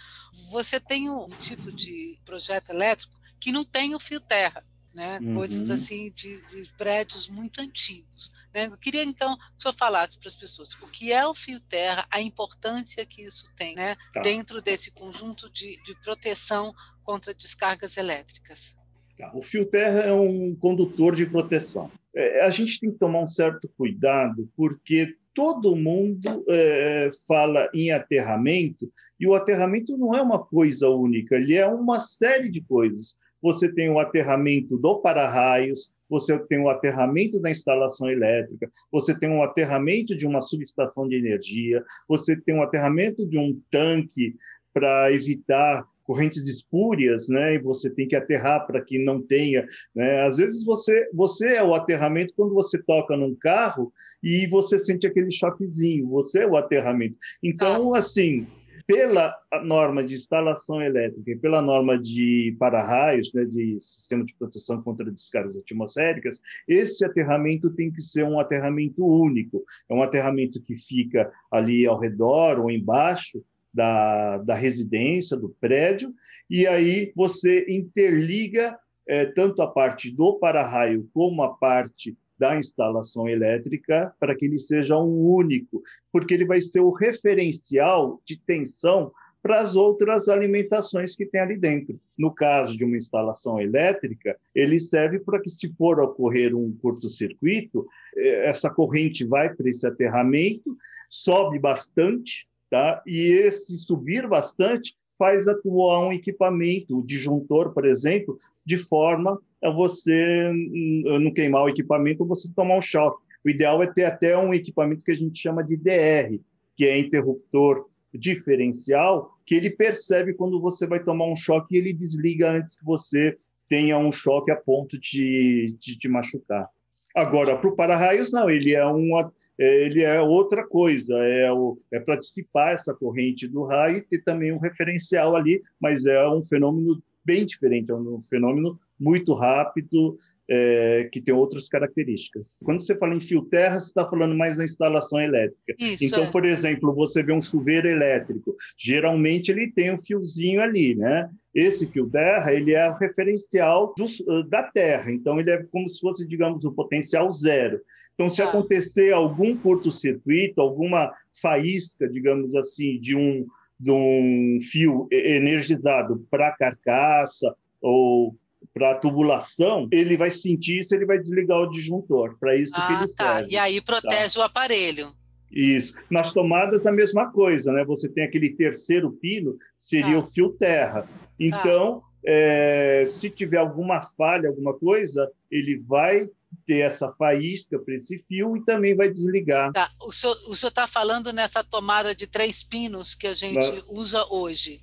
Você 0.52 0.80
tem 0.80 1.10
um 1.10 1.28
tipo 1.40 1.72
de 1.72 2.20
projeto 2.24 2.70
elétrico 2.70 3.20
que 3.40 3.52
não 3.52 3.66
tem 3.66 3.96
o 3.96 4.00
fio 4.00 4.20
terra 4.20 4.64
né? 4.94 5.20
Uhum. 5.22 5.36
coisas 5.36 5.70
assim 5.70 6.12
de, 6.16 6.40
de, 6.48 6.70
prédios 6.78 7.30
muito 7.30 7.62
antigos. 7.62 8.32
Né? 8.54 8.66
Eu 8.66 8.78
queria 8.78 9.04
então 9.04 9.36
que 9.36 9.44
o 9.60 9.62
senhor 9.62 9.74
falasse 9.74 10.18
para 10.20 10.28
as 10.28 10.36
pessoas 10.36 10.74
o 10.82 10.88
que 10.88 11.12
é 11.12 11.26
o 11.26 11.34
fio 11.34 11.60
terra, 11.60 12.06
a 12.12 12.22
importância 12.22 13.06
que 13.06 13.24
isso 13.24 13.46
tem 13.56 13.76
né? 13.76 13.96
Tá. 14.14 14.22
dentro 14.22 14.62
desse 14.62 14.92
conjunto 14.92 15.52
de, 15.52 15.82
de 15.84 15.96
proteção 16.02 16.74
contra 17.04 17.34
descargas 17.34 17.98
elétricas. 17.98 18.76
Tá. 19.18 19.32
O 19.34 19.42
fio 19.42 19.66
terra 19.66 20.02
é 20.02 20.14
um 20.14 20.56
condutor 20.56 21.16
de 21.16 21.26
proteção. 21.26 21.92
É, 22.16 22.44
a 22.44 22.50
gente 22.50 22.80
tem 22.80 22.92
que 22.92 22.98
tomar 22.98 23.22
um 23.22 23.28
certo 23.28 23.70
cuidado, 23.78 24.50
porque 24.56 25.16
todo 25.34 25.76
mundo 25.76 26.44
é, 26.50 27.10
fala 27.28 27.70
em 27.74 27.92
aterramento, 27.92 28.92
e 29.20 29.28
o 29.28 29.36
aterramento 29.36 29.98
não 29.98 30.16
é 30.16 30.22
uma 30.22 30.44
coisa 30.44 30.90
única, 30.90 31.36
ele 31.36 31.56
é 31.56 31.68
uma 31.68 32.00
série 32.00 32.50
de 32.50 32.62
coisas 32.62 33.18
você 33.42 33.72
tem 33.72 33.90
o 33.90 34.00
aterramento 34.00 34.78
do 34.78 35.00
para-raios, 35.00 35.94
você 36.10 36.38
tem 36.48 36.60
o 36.60 36.70
aterramento 36.70 37.40
da 37.40 37.52
instalação 37.52 38.10
elétrica, 38.10 38.70
você 38.92 39.18
tem 39.18 39.30
o 39.30 39.44
aterramento 39.44 40.18
de 40.18 40.26
uma 40.26 40.42
subestação 40.42 41.08
de 41.08 41.16
energia, 41.16 41.84
você 42.08 42.36
tem 42.36 42.58
o 42.58 42.64
aterramento 42.64 43.26
de 43.28 43.38
um 43.38 43.60
tanque 43.70 44.36
para 44.74 45.12
evitar 45.12 45.86
correntes 46.04 46.48
espúrias, 46.48 47.30
né? 47.30 47.54
E 47.54 47.60
você 47.60 47.88
tem 47.88 48.08
que 48.08 48.16
aterrar 48.16 48.66
para 48.66 48.82
que 48.82 48.98
não 48.98 49.22
tenha, 49.22 49.68
né? 49.94 50.24
Às 50.24 50.38
vezes 50.38 50.66
você 50.66 51.08
você 51.14 51.50
é 51.54 51.64
o 51.64 51.76
aterramento 51.76 52.34
quando 52.36 52.54
você 52.54 52.82
toca 52.82 53.16
num 53.16 53.36
carro 53.36 53.94
e 54.24 54.48
você 54.48 54.80
sente 54.80 55.06
aquele 55.06 55.32
choquezinho, 55.32 56.10
você 56.10 56.42
é 56.42 56.48
o 56.48 56.58
aterramento. 56.58 57.16
Então, 57.44 57.94
ah. 57.94 58.00
assim, 58.00 58.48
pela 58.90 59.40
norma 59.66 60.04
de 60.04 60.16
instalação 60.16 60.82
elétrica 60.82 61.30
e 61.30 61.38
pela 61.38 61.62
norma 61.62 61.96
de 61.96 62.56
para-raios, 62.58 63.32
né, 63.36 63.46
de 63.46 63.80
sistema 63.80 64.26
de 64.26 64.34
proteção 64.34 64.82
contra 64.82 65.12
descargas 65.12 65.58
atmosféricas, 65.58 66.42
esse 66.68 67.06
aterramento 67.06 67.70
tem 67.70 67.92
que 67.92 68.02
ser 68.02 68.24
um 68.24 68.40
aterramento 68.40 69.06
único. 69.06 69.64
É 69.88 69.94
um 69.94 70.02
aterramento 70.02 70.60
que 70.60 70.76
fica 70.76 71.32
ali 71.52 71.86
ao 71.86 72.00
redor 72.00 72.60
ou 72.60 72.72
embaixo 72.72 73.46
da, 73.72 74.40
da 74.40 74.56
residência, 74.56 75.38
do 75.38 75.50
prédio, 75.62 76.12
e 76.50 76.66
aí 76.66 77.14
você 77.16 77.68
interliga 77.70 78.76
é, 79.08 79.24
tanto 79.24 79.62
a 79.62 79.68
parte 79.68 80.10
do 80.10 80.40
para-raio 80.40 81.08
como 81.14 81.44
a 81.44 81.54
parte 81.54 82.18
da 82.40 82.58
instalação 82.58 83.28
elétrica 83.28 84.14
para 84.20 84.36
que 84.36 84.46
ele 84.46 84.58
seja 84.58 84.98
um 84.98 85.20
único, 85.20 85.84
porque 86.12 86.34
ele 86.34 86.46
vai 86.46 86.62
ser 86.62 86.80
o 86.80 86.92
referencial 86.92 88.22
de 88.26 88.40
tensão 88.40 89.12
para 89.42 89.62
as 89.62 89.76
outras 89.76 90.28
alimentações 90.28 91.16
que 91.16 91.26
tem 91.26 91.40
ali 91.40 91.58
dentro. 91.58 92.00
No 92.18 92.34
caso 92.34 92.78
de 92.78 92.84
uma 92.84 92.98
instalação 92.98 93.60
elétrica, 93.60 94.38
ele 94.54 94.80
serve 94.80 95.20
para 95.20 95.40
que, 95.40 95.50
se 95.50 95.74
for 95.76 96.00
ocorrer 96.00 96.56
um 96.56 96.76
curto-circuito, 96.82 97.88
eh, 98.18 98.50
essa 98.50 98.70
corrente 98.70 99.26
vai 99.26 99.54
para 99.54 99.70
esse 99.70 99.88
aterramento, 99.88 100.76
sobe 101.10 101.58
bastante, 101.58 102.48
tá? 102.70 103.02
e 103.06 103.32
esse 103.32 103.78
subir 103.78 104.28
bastante 104.28 104.96
faz 105.18 105.48
atuar 105.48 106.08
um 106.08 106.14
equipamento, 106.14 106.98
o 106.98 107.06
disjuntor, 107.06 107.74
por 107.74 107.86
exemplo, 107.86 108.40
de 108.66 108.78
forma 108.78 109.40
a 109.64 109.70
você 109.70 110.50
hum, 110.52 111.20
não 111.20 111.34
queimar 111.34 111.64
o 111.64 111.70
equipamento 111.70 112.24
ou 112.24 112.30
você 112.30 112.52
tomar 112.56 112.78
um 112.78 112.82
choque. 112.82 113.22
O 113.44 113.50
ideal 113.50 113.82
é 113.82 113.88
ter 113.88 114.06
até 114.06 114.38
um 114.38 114.54
equipamento 114.54 115.04
que 115.04 115.12
a 115.12 115.16
gente 115.16 115.40
chama 115.40 115.64
de 115.64 115.78
DR, 115.78 116.40
que 116.76 116.86
é 116.86 116.98
interruptor 116.98 117.88
diferencial 118.14 119.38
que 119.46 119.56
ele 119.56 119.70
percebe 119.70 120.34
quando 120.34 120.62
você 120.62 120.86
vai 120.86 121.04
tomar 121.04 121.26
um 121.26 121.36
choque 121.36 121.76
e 121.76 121.80
ele 121.80 121.92
desliga 121.92 122.52
antes 122.52 122.78
que 122.78 122.86
você 122.86 123.38
tenha 123.68 123.98
um 123.98 124.12
choque 124.12 124.52
a 124.52 124.56
ponto 124.56 124.96
de, 125.00 125.76
de 125.80 125.98
te 125.98 126.08
machucar. 126.08 126.68
Agora, 127.16 127.58
para 127.58 127.70
o 127.70 127.76
para-raios, 127.76 128.32
não, 128.32 128.50
ele 128.50 128.76
é, 128.76 128.86
uma, 128.86 129.34
ele 129.58 130.04
é 130.04 130.22
outra 130.22 130.66
coisa, 130.66 131.16
é, 131.18 131.50
é 131.92 132.00
para 132.00 132.16
dissipar 132.16 132.74
essa 132.74 132.94
corrente 132.94 133.48
do 133.48 133.64
raio 133.64 133.98
e 133.98 134.02
ter 134.02 134.24
também 134.24 134.52
um 134.52 134.60
referencial 134.60 135.36
ali, 135.36 135.62
mas 135.80 136.06
é 136.06 136.28
um 136.30 136.44
fenômeno 136.44 137.02
bem 137.26 137.46
diferente, 137.46 137.92
é 137.92 137.96
um 137.96 138.22
fenômeno 138.30 138.80
muito 139.00 139.34
rápido, 139.34 140.18
é, 140.50 141.08
que 141.12 141.22
tem 141.22 141.34
outras 141.34 141.70
características. 141.70 142.58
Quando 142.64 142.82
você 142.82 142.96
fala 142.96 143.14
em 143.14 143.22
fio 143.22 143.44
terra, 143.44 143.80
você 143.80 143.88
está 143.88 144.10
falando 144.10 144.36
mais 144.36 144.58
da 144.58 144.66
instalação 144.66 145.22
elétrica. 145.22 145.76
Isso, 145.78 146.06
então, 146.06 146.24
é. 146.24 146.32
por 146.32 146.44
exemplo, 146.44 146.94
você 146.94 147.22
vê 147.22 147.32
um 147.32 147.42
chuveiro 147.42 147.88
elétrico, 147.88 148.56
geralmente 148.76 149.52
ele 149.52 149.72
tem 149.72 149.94
um 149.94 150.00
fiozinho 150.00 150.60
ali, 150.60 150.96
né? 150.96 151.30
Esse 151.54 151.86
fio 151.88 152.10
terra, 152.10 152.52
ele 152.52 152.74
é 152.74 152.90
o 152.90 152.98
referencial 152.98 153.94
do, 153.96 154.44
da 154.44 154.64
terra, 154.64 155.12
então 155.12 155.40
ele 155.40 155.52
é 155.52 155.64
como 155.72 155.88
se 155.88 156.00
fosse, 156.00 156.28
digamos, 156.28 156.66
o 156.66 156.72
potencial 156.72 157.32
zero. 157.32 157.80
Então, 158.16 158.28
se 158.28 158.42
ah. 158.42 158.50
acontecer 158.50 159.14
algum 159.14 159.56
curto-circuito, 159.56 160.60
alguma 160.60 161.14
faísca, 161.40 162.10
digamos 162.10 162.56
assim, 162.56 163.00
de 163.00 163.16
um, 163.16 163.46
de 163.80 163.92
um 163.92 164.60
fio 164.62 165.08
energizado 165.12 166.26
para 166.30 166.48
a 166.48 166.58
carcaça 166.58 167.56
ou 167.80 168.36
para 168.80 168.92
a 168.92 168.96
tubulação, 168.96 169.90
ele 169.92 170.16
vai 170.16 170.30
sentir 170.30 170.80
isso, 170.80 170.96
ele 170.96 171.06
vai 171.06 171.20
desligar 171.20 171.60
o 171.60 171.70
disjuntor. 171.70 172.38
Para 172.40 172.56
isso 172.56 172.72
ah, 172.76 172.88
que 172.88 172.94
ele 172.94 173.14
tá. 173.14 173.36
serve. 173.36 173.52
E 173.52 173.58
aí 173.58 173.82
protege 173.82 174.36
tá? 174.36 174.40
o 174.40 174.44
aparelho. 174.44 175.14
Isso. 175.52 175.96
Nas 176.10 176.32
tomadas, 176.32 176.88
a 176.88 176.92
mesma 176.92 177.30
coisa, 177.32 177.74
né? 177.74 177.84
Você 177.84 178.08
tem 178.08 178.24
aquele 178.24 178.52
terceiro 178.52 179.12
pino, 179.12 179.58
seria 179.78 180.14
tá. 180.14 180.20
o 180.20 180.32
fio 180.32 180.50
terra. 180.52 181.02
Tá. 181.02 181.10
Então, 181.38 182.02
é, 182.26 183.04
se 183.06 183.30
tiver 183.30 183.58
alguma 183.58 184.02
falha, 184.02 184.48
alguma 184.48 184.74
coisa, 184.74 185.30
ele 185.52 185.78
vai 185.86 186.30
ter 186.66 186.80
essa 186.80 187.12
faísca 187.12 187.78
para 187.80 187.96
esse 187.96 188.24
fio 188.28 188.56
e 188.56 188.64
também 188.64 188.96
vai 188.96 189.10
desligar. 189.10 189.74
Tá. 189.74 189.90
O 190.02 190.14
senhor 190.14 190.38
está 190.54 190.88
falando 190.88 191.34
nessa 191.34 191.64
tomada 191.66 192.16
de 192.16 192.28
três 192.28 192.64
pinos 192.64 193.14
que 193.14 193.28
a 193.28 193.34
gente 193.34 193.84
usa 193.90 194.26
hoje. 194.32 194.80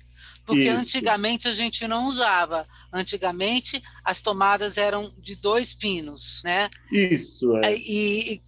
Porque 0.47 0.69
Isso. 0.69 0.79
antigamente 0.79 1.45
a 1.49 1.51
gente 1.51 1.85
não 1.89 2.07
usava. 2.07 2.65
Antigamente 2.91 3.83
as 4.01 4.21
tomadas 4.21 4.77
eram 4.77 5.11
de 5.17 5.35
dois 5.35 5.73
pinos, 5.73 6.41
né? 6.41 6.69
Isso. 6.89 7.53
É. 7.57 7.75
E, 7.75 8.35
e 8.35 8.41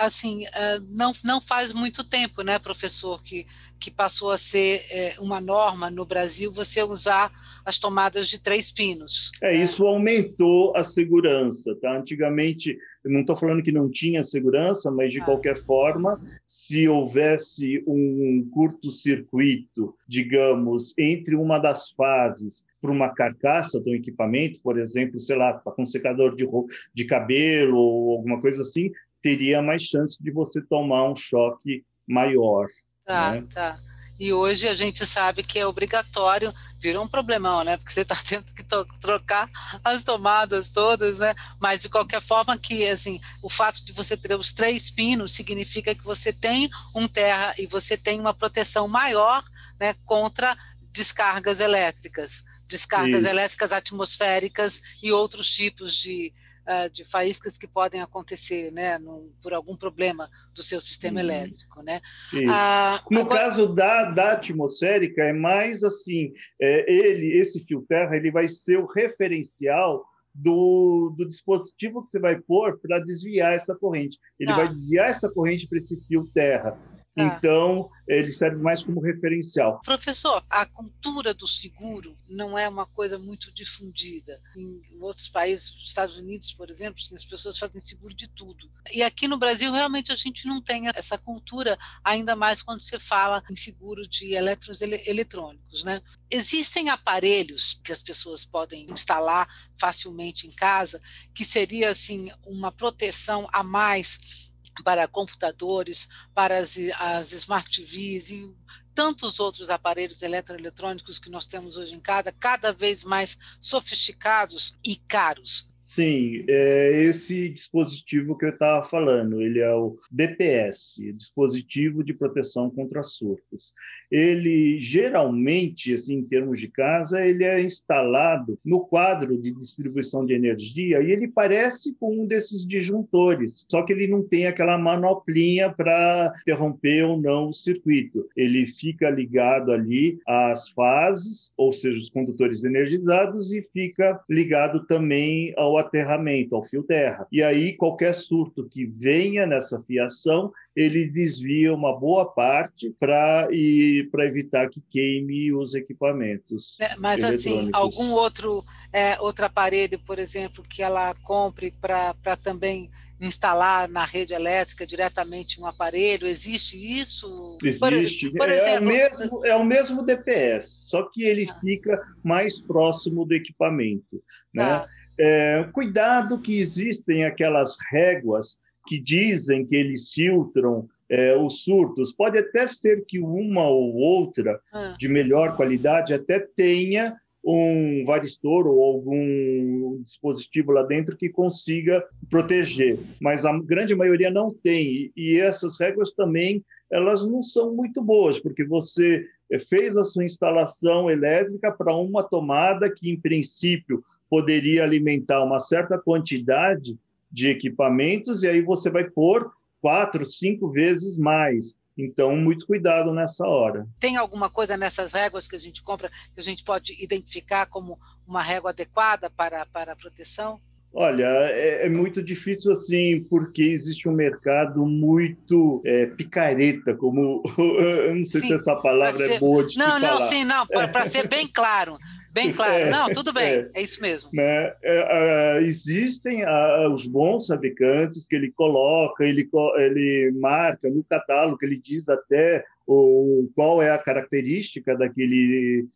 assim, 0.00 0.44
é, 0.46 0.80
não, 0.90 1.12
não 1.24 1.40
faz 1.40 1.72
muito 1.72 2.02
tempo, 2.02 2.42
né, 2.42 2.58
professor, 2.58 3.22
que, 3.22 3.46
que 3.78 3.88
passou 3.88 4.32
a 4.32 4.36
ser 4.36 4.84
é, 4.90 5.14
uma 5.20 5.40
norma 5.40 5.90
no 5.92 6.04
Brasil 6.04 6.50
você 6.50 6.82
usar 6.82 7.32
as 7.64 7.78
tomadas 7.78 8.28
de 8.28 8.40
três 8.40 8.72
pinos. 8.72 9.30
É, 9.40 9.56
né? 9.56 9.62
isso 9.62 9.86
aumentou 9.86 10.76
a 10.76 10.82
segurança, 10.82 11.72
tá? 11.80 11.96
Antigamente 11.96 12.76
não 13.04 13.20
estou 13.20 13.36
falando 13.36 13.62
que 13.62 13.72
não 13.72 13.90
tinha 13.90 14.22
segurança, 14.22 14.90
mas 14.90 15.12
de 15.12 15.20
ah. 15.20 15.24
qualquer 15.24 15.56
forma, 15.56 16.20
se 16.46 16.88
houvesse 16.88 17.82
um 17.86 18.48
curto-circuito, 18.52 19.94
digamos, 20.06 20.94
entre 20.98 21.34
uma 21.34 21.58
das 21.58 21.90
fases 21.90 22.64
para 22.80 22.90
uma 22.90 23.08
carcaça 23.10 23.80
do 23.80 23.94
equipamento, 23.94 24.60
por 24.62 24.78
exemplo, 24.78 25.20
sei 25.20 25.36
lá, 25.36 25.50
está 25.50 25.70
com 25.70 25.82
um 25.82 25.86
secador 25.86 26.34
de, 26.36 26.46
de 26.94 27.04
cabelo 27.04 27.76
ou 27.76 28.12
alguma 28.12 28.40
coisa 28.40 28.62
assim, 28.62 28.90
teria 29.20 29.62
mais 29.62 29.82
chance 29.82 30.22
de 30.22 30.30
você 30.30 30.60
tomar 30.60 31.10
um 31.10 31.16
choque 31.16 31.84
maior. 32.06 32.66
Tá, 33.04 33.32
né? 33.32 33.44
tá. 33.52 33.78
E 34.22 34.32
hoje 34.32 34.68
a 34.68 34.74
gente 34.76 35.04
sabe 35.04 35.42
que 35.42 35.58
é 35.58 35.66
obrigatório, 35.66 36.54
virou 36.78 37.02
um 37.02 37.08
problemão, 37.08 37.64
né? 37.64 37.76
Porque 37.76 37.92
você 37.92 38.02
está 38.02 38.14
tendo 38.24 38.54
que 38.54 38.62
trocar 39.00 39.50
as 39.82 40.04
tomadas 40.04 40.70
todas, 40.70 41.18
né? 41.18 41.34
Mas 41.58 41.80
de 41.80 41.88
qualquer 41.88 42.22
forma 42.22 42.56
que 42.56 42.86
assim, 42.86 43.20
o 43.42 43.50
fato 43.50 43.84
de 43.84 43.92
você 43.92 44.16
ter 44.16 44.38
os 44.38 44.52
três 44.52 44.88
pinos 44.88 45.32
significa 45.32 45.92
que 45.92 46.04
você 46.04 46.32
tem 46.32 46.70
um 46.94 47.08
terra 47.08 47.52
e 47.58 47.66
você 47.66 47.96
tem 47.96 48.20
uma 48.20 48.32
proteção 48.32 48.86
maior, 48.86 49.42
né, 49.80 49.96
contra 50.04 50.56
descargas 50.92 51.58
elétricas, 51.58 52.44
descargas 52.68 53.22
Isso. 53.22 53.28
elétricas 53.28 53.72
atmosféricas 53.72 54.80
e 55.02 55.10
outros 55.10 55.50
tipos 55.50 55.96
de 55.96 56.32
uh, 56.62 56.90
de 56.92 57.04
faíscas 57.04 57.58
que 57.58 57.66
podem 57.66 58.00
acontecer, 58.00 58.70
né, 58.72 58.98
por 59.42 59.52
algum 59.52 59.76
problema 59.76 60.28
do 60.54 60.62
seu 60.62 60.80
sistema 60.80 61.20
uhum. 61.20 61.26
elétrico, 61.26 61.82
né? 61.82 62.00
Ah, 62.48 63.02
no 63.10 63.20
agora... 63.20 63.40
caso 63.40 63.74
da, 63.74 64.10
da 64.10 64.32
atmosférica 64.32 65.22
é 65.22 65.32
mais 65.32 65.82
assim, 65.82 66.32
é, 66.60 66.92
ele, 66.92 67.38
esse 67.38 67.64
fio 67.64 67.84
terra, 67.88 68.16
ele 68.16 68.30
vai 68.30 68.48
ser 68.48 68.78
o 68.78 68.86
referencial 68.86 70.04
do, 70.34 71.14
do, 71.16 71.28
dispositivo 71.28 72.04
que 72.04 72.12
você 72.12 72.18
vai 72.18 72.40
pôr 72.40 72.78
para 72.80 73.00
desviar 73.00 73.52
essa 73.52 73.74
corrente. 73.74 74.18
Ele 74.40 74.50
ah. 74.50 74.56
vai 74.56 74.68
desviar 74.68 75.10
essa 75.10 75.28
corrente 75.28 75.68
para 75.68 75.78
esse 75.78 75.96
fio 76.06 76.26
terra. 76.32 76.78
Tá. 77.14 77.24
Então, 77.24 77.90
ele 78.08 78.32
serve 78.32 78.56
mais 78.56 78.82
como 78.82 79.00
referencial. 79.00 79.80
Professor, 79.84 80.42
a 80.48 80.64
cultura 80.64 81.34
do 81.34 81.46
seguro 81.46 82.16
não 82.26 82.58
é 82.58 82.66
uma 82.66 82.86
coisa 82.86 83.18
muito 83.18 83.52
difundida. 83.52 84.40
Em 84.56 84.98
outros 84.98 85.28
países, 85.28 85.76
Estados 85.84 86.16
Unidos, 86.16 86.54
por 86.54 86.70
exemplo, 86.70 87.02
as 87.12 87.24
pessoas 87.24 87.58
fazem 87.58 87.80
seguro 87.80 88.14
de 88.14 88.28
tudo. 88.28 88.70
E 88.90 89.02
aqui 89.02 89.28
no 89.28 89.36
Brasil, 89.36 89.70
realmente, 89.72 90.10
a 90.10 90.16
gente 90.16 90.46
não 90.46 90.62
tem 90.62 90.88
essa 90.94 91.18
cultura, 91.18 91.78
ainda 92.02 92.34
mais 92.34 92.62
quando 92.62 92.82
se 92.82 92.98
fala 92.98 93.42
em 93.50 93.56
seguro 93.56 94.08
de 94.08 94.32
elétrons 94.34 94.80
eletrônicos. 94.80 95.84
Né? 95.84 96.00
Existem 96.30 96.88
aparelhos 96.88 97.78
que 97.84 97.92
as 97.92 98.00
pessoas 98.00 98.42
podem 98.42 98.90
instalar 98.90 99.46
facilmente 99.78 100.46
em 100.46 100.50
casa, 100.50 100.98
que 101.34 101.44
seria 101.44 101.90
assim 101.90 102.30
uma 102.46 102.72
proteção 102.72 103.46
a 103.52 103.62
mais 103.62 104.51
para 104.84 105.08
computadores, 105.08 106.08
para 106.34 106.58
as, 106.58 106.76
as 106.98 107.32
Smart 107.32 107.68
TVs 107.70 108.30
e 108.30 108.50
tantos 108.94 109.40
outros 109.40 109.70
aparelhos 109.70 110.22
eletroeletrônicos 110.22 111.18
que 111.18 111.30
nós 111.30 111.46
temos 111.46 111.76
hoje 111.76 111.94
em 111.94 112.00
casa, 112.00 112.32
cada 112.32 112.72
vez 112.72 113.04
mais 113.04 113.38
sofisticados 113.60 114.78
e 114.84 114.96
caros. 114.96 115.70
Sim, 115.84 116.44
é 116.48 117.02
esse 117.02 117.50
dispositivo 117.50 118.38
que 118.38 118.46
eu 118.46 118.50
estava 118.50 118.82
falando, 118.82 119.42
ele 119.42 119.58
é 119.58 119.74
o 119.74 119.98
DPS, 120.10 121.12
Dispositivo 121.14 122.02
de 122.02 122.14
Proteção 122.14 122.70
contra 122.70 123.02
Surtos 123.02 123.74
ele 124.12 124.78
geralmente, 124.78 125.94
assim, 125.94 126.16
em 126.16 126.22
termos 126.22 126.60
de 126.60 126.68
casa, 126.68 127.24
ele 127.26 127.44
é 127.44 127.62
instalado 127.62 128.58
no 128.62 128.80
quadro 128.80 129.40
de 129.40 129.50
distribuição 129.52 130.26
de 130.26 130.34
energia 130.34 131.00
e 131.00 131.10
ele 131.10 131.26
parece 131.26 131.94
com 131.94 132.22
um 132.22 132.26
desses 132.26 132.66
disjuntores, 132.66 133.66
só 133.70 133.82
que 133.82 133.92
ele 133.94 134.06
não 134.06 134.22
tem 134.22 134.46
aquela 134.46 134.76
manoplinha 134.76 135.72
para 135.72 136.34
interromper 136.42 137.04
ou 137.04 137.18
não 137.18 137.48
o 137.48 137.52
circuito. 137.54 138.28
Ele 138.36 138.66
fica 138.66 139.08
ligado 139.08 139.72
ali 139.72 140.18
às 140.26 140.68
fases, 140.68 141.54
ou 141.56 141.72
seja, 141.72 141.98
os 141.98 142.10
condutores 142.10 142.64
energizados, 142.64 143.50
e 143.52 143.62
fica 143.62 144.20
ligado 144.28 144.84
também 144.86 145.54
ao 145.56 145.78
aterramento, 145.78 146.54
ao 146.54 146.64
fio 146.64 146.82
terra. 146.82 147.26
E 147.32 147.42
aí, 147.42 147.74
qualquer 147.74 148.14
surto 148.14 148.68
que 148.68 148.84
venha 148.84 149.46
nessa 149.46 149.80
fiação, 149.82 150.52
ele 150.74 151.08
desvia 151.08 151.72
uma 151.72 151.98
boa 151.98 152.32
parte 152.32 152.94
para 152.98 153.48
evitar 153.50 154.68
que 154.68 154.80
queime 154.90 155.52
os 155.52 155.74
equipamentos. 155.74 156.78
É, 156.80 156.96
mas 156.96 157.22
assim, 157.22 157.68
algum 157.72 158.12
outro, 158.12 158.64
é, 158.92 159.20
outro 159.20 159.44
aparelho, 159.44 159.98
por 159.98 160.18
exemplo, 160.18 160.64
que 160.66 160.82
ela 160.82 161.14
compre 161.22 161.72
para 161.80 162.14
também 162.42 162.90
instalar 163.20 163.88
na 163.88 164.04
rede 164.04 164.34
elétrica 164.34 164.86
diretamente 164.86 165.60
um 165.60 165.66
aparelho? 165.66 166.26
Existe 166.26 166.76
isso? 166.76 167.58
Existe. 167.62 168.30
Por, 168.30 168.38
por 168.38 168.48
é, 168.48 168.56
exemplo, 168.56 168.88
o 168.88 168.92
mesmo, 168.92 169.46
é 169.46 169.54
o 169.54 169.64
mesmo 169.64 170.02
DPS, 170.02 170.88
só 170.88 171.02
que 171.10 171.22
ele 171.22 171.46
ah. 171.48 171.54
fica 171.60 172.02
mais 172.24 172.60
próximo 172.60 173.24
do 173.24 173.34
equipamento. 173.34 174.22
Né? 174.52 174.64
Ah. 174.64 174.88
É, 175.18 175.68
cuidado 175.72 176.40
que 176.40 176.58
existem 176.58 177.24
aquelas 177.24 177.76
réguas 177.90 178.58
que 178.86 179.00
dizem 179.00 179.64
que 179.66 179.76
eles 179.76 180.10
filtram 180.12 180.88
é, 181.08 181.36
os 181.36 181.62
surtos. 181.64 182.12
Pode 182.12 182.38
até 182.38 182.66
ser 182.66 183.04
que 183.06 183.18
uma 183.18 183.68
ou 183.68 183.94
outra 183.94 184.60
ah. 184.72 184.94
de 184.98 185.08
melhor 185.08 185.56
qualidade 185.56 186.14
até 186.14 186.40
tenha 186.40 187.16
um 187.44 188.04
varistor 188.04 188.66
ou 188.66 188.82
algum 188.82 190.00
dispositivo 190.02 190.70
lá 190.72 190.84
dentro 190.84 191.16
que 191.16 191.28
consiga 191.28 192.04
proteger, 192.30 192.98
mas 193.20 193.44
a 193.44 193.58
grande 193.58 193.94
maioria 193.94 194.30
não 194.30 194.54
tem. 194.54 195.10
E 195.16 195.40
essas 195.40 195.78
regras 195.78 196.12
também 196.12 196.64
elas 196.90 197.26
não 197.26 197.42
são 197.42 197.74
muito 197.74 198.02
boas, 198.02 198.38
porque 198.38 198.64
você 198.64 199.26
fez 199.68 199.96
a 199.96 200.04
sua 200.04 200.24
instalação 200.24 201.10
elétrica 201.10 201.72
para 201.72 201.94
uma 201.94 202.22
tomada 202.22 202.90
que, 202.90 203.10
em 203.10 203.18
princípio, 203.18 204.04
poderia 204.28 204.84
alimentar 204.84 205.42
uma 205.42 205.58
certa 205.58 205.98
quantidade 205.98 206.98
de 207.32 207.48
equipamentos, 207.48 208.42
e 208.42 208.48
aí 208.48 208.60
você 208.60 208.90
vai 208.90 209.08
pôr 209.08 209.50
quatro, 209.80 210.24
cinco 210.24 210.70
vezes 210.70 211.18
mais. 211.18 211.80
Então, 211.96 212.36
muito 212.36 212.66
cuidado 212.66 213.12
nessa 213.12 213.46
hora. 213.46 213.86
Tem 213.98 214.16
alguma 214.16 214.48
coisa 214.48 214.76
nessas 214.76 215.12
réguas 215.12 215.46
que 215.46 215.56
a 215.56 215.58
gente 215.58 215.82
compra 215.82 216.08
que 216.08 216.40
a 216.40 216.42
gente 216.42 216.64
pode 216.64 216.94
identificar 217.02 217.66
como 217.66 217.98
uma 218.26 218.42
régua 218.42 218.70
adequada 218.70 219.28
para, 219.28 219.66
para 219.66 219.92
a 219.92 219.96
proteção? 219.96 220.60
Olha, 220.94 221.24
é, 221.24 221.86
é, 221.86 221.88
muito 221.88 222.22
difícil 222.22 222.72
assim, 222.72 223.24
porque 223.30 223.62
existe 223.62 224.06
um 224.06 224.12
mercado 224.12 224.84
muito 224.84 225.80
é, 225.86 226.04
picareta, 226.04 226.94
como 226.94 227.42
eu 227.56 228.14
não 228.14 228.24
sei 228.26 228.42
sim, 228.42 228.46
se 228.48 228.54
essa 228.54 228.76
palavra 228.76 229.24
é 229.24 229.28
ser... 229.28 229.34
é 229.36 229.38
boa 229.38 229.66
de 229.66 229.78
Não, 229.78 229.98
não, 229.98 230.08
falar. 230.08 230.20
sim, 230.28 230.44
não, 230.44 230.66
para 230.66 231.06
ser 231.06 231.28
bem 231.28 231.48
claro, 231.52 231.96
bem 232.30 232.52
claro. 232.52 232.74
É, 232.74 232.90
não, 232.90 233.10
tudo 233.10 233.32
bem, 233.32 233.44
é, 233.44 233.70
é 233.72 233.82
isso 233.82 234.02
mesmo. 234.02 234.28
Né? 234.34 234.74
É, 234.82 235.62
existem 235.62 236.44
os 236.92 237.06
bons 237.06 237.46
fabricantes 237.46 238.26
que 238.26 238.36
ele 238.36 238.52
coloca, 238.52 239.24
ele, 239.24 239.48
ele 239.78 240.30
marca 240.38 240.90
no 240.90 241.02
catálogo, 241.04 241.58
ele 241.62 241.80
diz 241.82 242.10
até 242.10 242.66
o, 242.86 243.48
qual 243.54 243.80
é 243.80 243.90
a 243.90 243.98
característica 243.98 244.94
daquele 244.94 245.86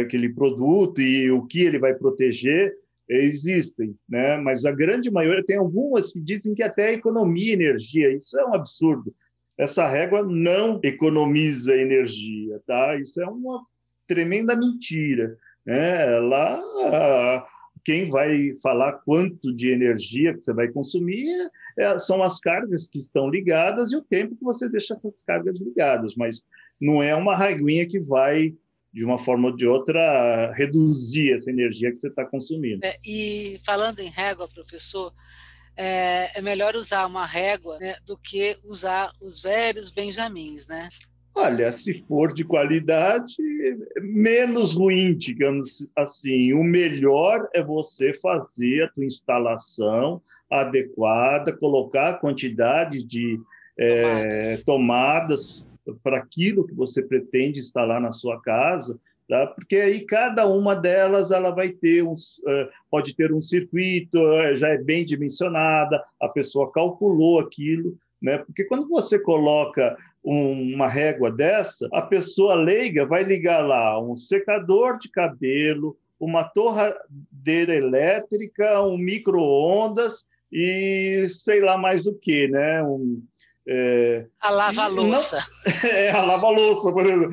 aquele 0.00 0.30
produto 0.30 1.02
e 1.02 1.30
o 1.30 1.42
que 1.42 1.60
ele 1.60 1.78
vai 1.78 1.92
proteger 1.92 2.72
existem, 3.08 3.94
né? 4.08 4.36
mas 4.38 4.64
a 4.64 4.72
grande 4.72 5.10
maioria 5.10 5.44
tem 5.44 5.56
algumas 5.56 6.12
que 6.12 6.20
dizem 6.20 6.54
que 6.54 6.62
até 6.62 6.92
economia 6.92 7.52
energia. 7.52 8.12
Isso 8.12 8.38
é 8.38 8.46
um 8.46 8.54
absurdo. 8.54 9.14
Essa 9.56 9.88
régua 9.88 10.22
não 10.22 10.80
economiza 10.82 11.76
energia, 11.76 12.60
tá? 12.66 12.96
Isso 12.96 13.20
é 13.22 13.26
uma 13.26 13.64
tremenda 14.06 14.56
mentira. 14.56 15.36
Né? 15.64 16.18
Lá, 16.18 17.46
quem 17.84 18.08
vai 18.08 18.56
falar 18.62 18.94
quanto 19.04 19.54
de 19.54 19.70
energia 19.70 20.32
que 20.32 20.40
você 20.40 20.52
vai 20.52 20.68
consumir 20.68 21.28
é, 21.78 21.98
são 21.98 22.22
as 22.22 22.40
cargas 22.40 22.88
que 22.88 22.98
estão 22.98 23.28
ligadas 23.28 23.92
e 23.92 23.96
o 23.96 24.02
tempo 24.02 24.36
que 24.36 24.44
você 24.44 24.68
deixa 24.68 24.94
essas 24.94 25.22
cargas 25.22 25.60
ligadas, 25.60 26.14
mas 26.16 26.44
não 26.80 27.02
é 27.02 27.14
uma 27.14 27.36
reguinha 27.36 27.86
que 27.86 28.00
vai 28.00 28.54
de 28.94 29.04
uma 29.04 29.18
forma 29.18 29.48
ou 29.48 29.56
de 29.56 29.66
outra, 29.66 30.52
reduzir 30.54 31.32
essa 31.32 31.50
energia 31.50 31.90
que 31.90 31.96
você 31.96 32.06
está 32.06 32.24
consumindo. 32.24 32.86
É, 32.86 32.96
e 33.04 33.58
falando 33.66 33.98
em 33.98 34.08
régua, 34.08 34.46
professor, 34.46 35.12
é, 35.76 36.38
é 36.38 36.40
melhor 36.40 36.76
usar 36.76 37.04
uma 37.06 37.26
régua 37.26 37.76
né, 37.80 37.96
do 38.06 38.16
que 38.16 38.56
usar 38.62 39.10
os 39.20 39.42
velhos 39.42 39.90
benjamins, 39.90 40.68
né? 40.68 40.88
Olha, 41.34 41.72
se 41.72 42.04
for 42.06 42.32
de 42.32 42.44
qualidade, 42.44 43.34
menos 44.00 44.74
ruim, 44.74 45.16
digamos 45.16 45.84
assim. 45.96 46.52
O 46.52 46.62
melhor 46.62 47.48
é 47.52 47.60
você 47.60 48.14
fazer 48.14 48.84
a 48.84 48.88
tua 48.90 49.04
instalação 49.04 50.22
adequada, 50.48 51.52
colocar 51.52 52.10
a 52.10 52.14
quantidade 52.14 53.04
de 53.04 53.40
é, 53.76 54.58
tomadas, 54.58 54.64
tomadas 54.64 55.73
para 56.02 56.18
aquilo 56.18 56.66
que 56.66 56.74
você 56.74 57.02
pretende 57.02 57.60
instalar 57.60 58.00
na 58.00 58.12
sua 58.12 58.40
casa, 58.40 58.98
tá? 59.28 59.46
porque 59.46 59.76
aí 59.76 60.00
cada 60.04 60.46
uma 60.46 60.74
delas 60.74 61.30
ela 61.30 61.50
vai 61.50 61.70
ter 61.70 62.02
um, 62.02 62.14
eh, 62.46 62.68
pode 62.90 63.14
ter 63.14 63.32
um 63.32 63.40
circuito, 63.40 64.18
eh, 64.34 64.56
já 64.56 64.68
é 64.68 64.78
bem 64.78 65.04
dimensionada, 65.04 66.02
a 66.20 66.28
pessoa 66.28 66.72
calculou 66.72 67.40
aquilo, 67.40 67.96
né? 68.20 68.38
Porque 68.38 68.64
quando 68.64 68.88
você 68.88 69.18
coloca 69.18 69.96
uma 70.22 70.88
régua 70.88 71.30
dessa, 71.30 71.86
a 71.92 72.00
pessoa 72.00 72.54
leiga 72.54 73.04
vai 73.04 73.22
ligar 73.22 73.60
lá 73.60 74.00
um 74.00 74.16
secador 74.16 74.98
de 74.98 75.10
cabelo, 75.10 75.98
uma 76.18 76.42
torradeira 76.44 77.74
elétrica, 77.74 78.82
um 78.82 78.96
micro-ondas 78.96 80.26
e 80.50 81.26
sei 81.28 81.60
lá 81.60 81.76
mais 81.76 82.06
o 82.06 82.14
que, 82.14 82.48
né? 82.48 82.82
Um, 82.82 83.22
é, 83.66 84.26
a 84.40 84.50
lava-louça. 84.50 85.38
É, 85.84 86.10
a 86.10 86.22
lava-louça, 86.22 86.92
por 86.92 87.06
exemplo. 87.06 87.30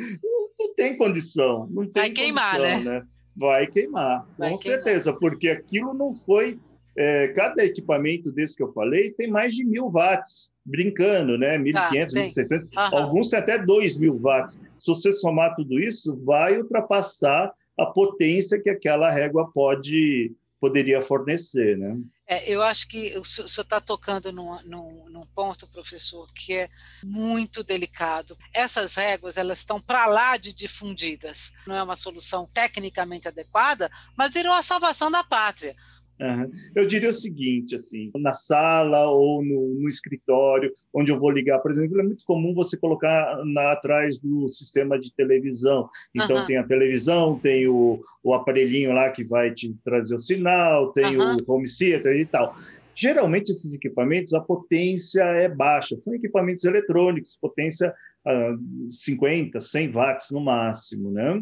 Não, 0.60 0.76
tem 0.76 0.98
condição. 0.98 1.68
Não 1.70 1.84
tem 1.84 2.04
Vai 2.04 2.10
queimar, 2.12 2.60
né? 2.60 2.78
né? 2.80 3.04
Vai 3.36 3.68
queimar, 3.68 4.26
Vai 4.38 4.52
com 4.52 4.58
queimar. 4.58 4.84
certeza, 4.84 5.14
porque 5.14 5.50
aquilo 5.50 5.94
não 5.94 6.14
foi. 6.14 6.60
É, 6.98 7.30
cada 7.30 7.64
equipamento 7.64 8.32
desse 8.34 8.54
que 8.56 8.62
eu 8.62 8.74
falei 8.74 9.12
tem 9.12 9.30
mais 9.30 9.56
de 9.56 9.64
mil 9.64 9.90
watts, 9.90 10.52
brincando, 10.66 11.38
né? 11.38 11.58
1.500, 11.58 12.68
ah, 12.76 12.92
1.600, 12.92 12.94
alguns 12.94 13.30
têm 13.30 13.40
até 13.40 13.58
2.000 13.58 14.20
watts. 14.20 14.60
Se 14.78 14.88
você 14.88 15.14
somar 15.14 15.56
tudo 15.56 15.80
isso, 15.80 16.22
vai 16.26 16.58
ultrapassar 16.58 17.52
a 17.78 17.86
potência 17.86 18.60
que 18.60 18.70
aquela 18.70 19.10
régua 19.10 19.50
pode 19.54 20.34
poderia 20.62 21.02
fornecer, 21.02 21.76
né? 21.76 21.98
É, 22.28 22.50
eu 22.50 22.62
acho 22.62 22.88
que 22.88 23.18
o 23.18 23.26
senhor 23.26 23.48
está 23.48 23.82
tocando 23.82 24.32
num, 24.32 24.62
num, 24.62 25.10
num, 25.10 25.26
ponto, 25.36 25.68
professor, 25.68 26.32
que 26.34 26.54
é 26.54 26.70
muito 27.04 27.64
delicado. 27.64 28.38
Essas 28.54 28.94
réguas 28.94 29.38
elas 29.38 29.58
estão 29.58 29.82
para 29.82 30.06
lá 30.06 30.38
de 30.38 30.54
difundidas. 30.54 31.52
Não 31.66 31.76
é 31.76 31.82
uma 31.82 31.96
solução 31.96 32.48
tecnicamente 32.54 33.28
adequada, 33.28 33.92
mas 34.16 34.34
virou 34.34 34.54
a 34.54 34.62
salvação 34.62 35.10
da 35.10 35.24
pátria. 35.24 35.76
Uhum. 36.22 36.52
Eu 36.76 36.86
diria 36.86 37.10
o 37.10 37.14
seguinte, 37.14 37.76
assim, 37.76 38.12
na 38.16 38.34
sala 38.34 39.10
ou 39.10 39.44
no, 39.44 39.74
no, 39.82 39.90
escritório, 39.90 40.72
onde 40.94 41.12
eu 41.12 41.18
vou 41.18 41.32
ligar, 41.32 41.58
por 41.60 41.72
exemplo, 41.72 42.00
é 42.00 42.04
muito 42.04 42.24
comum 42.26 42.54
você 42.54 42.78
colocar 42.78 43.44
na, 43.44 43.72
atrás 43.72 44.20
do 44.20 44.48
sistema 44.48 45.00
de 45.00 45.12
televisão. 45.16 45.90
Então 46.14 46.38
uhum. 46.38 46.46
tem 46.46 46.58
a 46.58 46.64
televisão, 46.64 47.40
tem 47.40 47.68
o, 47.68 48.00
o 48.24 48.36
aparelhinho 48.36 48.94
lá 48.94 49.10
que 49.10 49.24
vai 49.24 49.52
te 49.52 49.76
trazer 49.84 50.16
o 50.16 50.20
sinal, 50.20 50.94
tem 50.94 51.18
uhum. 51.18 51.38
o 51.48 51.52
home 51.52 51.66
theater 51.68 52.16
e 52.16 52.26
tal. 52.26 52.56
Geralmente 52.94 53.52
esses 53.52 53.74
equipamentos 53.74 54.34
a 54.36 54.42
potência 54.42 55.24
é 55.24 55.50
baixa, 55.50 56.00
são 56.00 56.14
equipamentos 56.14 56.66
eletrônicos, 56.66 57.36
potência 57.42 57.92
uh, 58.28 58.94
50, 58.94 59.60
100 59.60 59.92
watts 59.92 60.30
no 60.30 60.40
máximo, 60.40 61.10
né? 61.10 61.42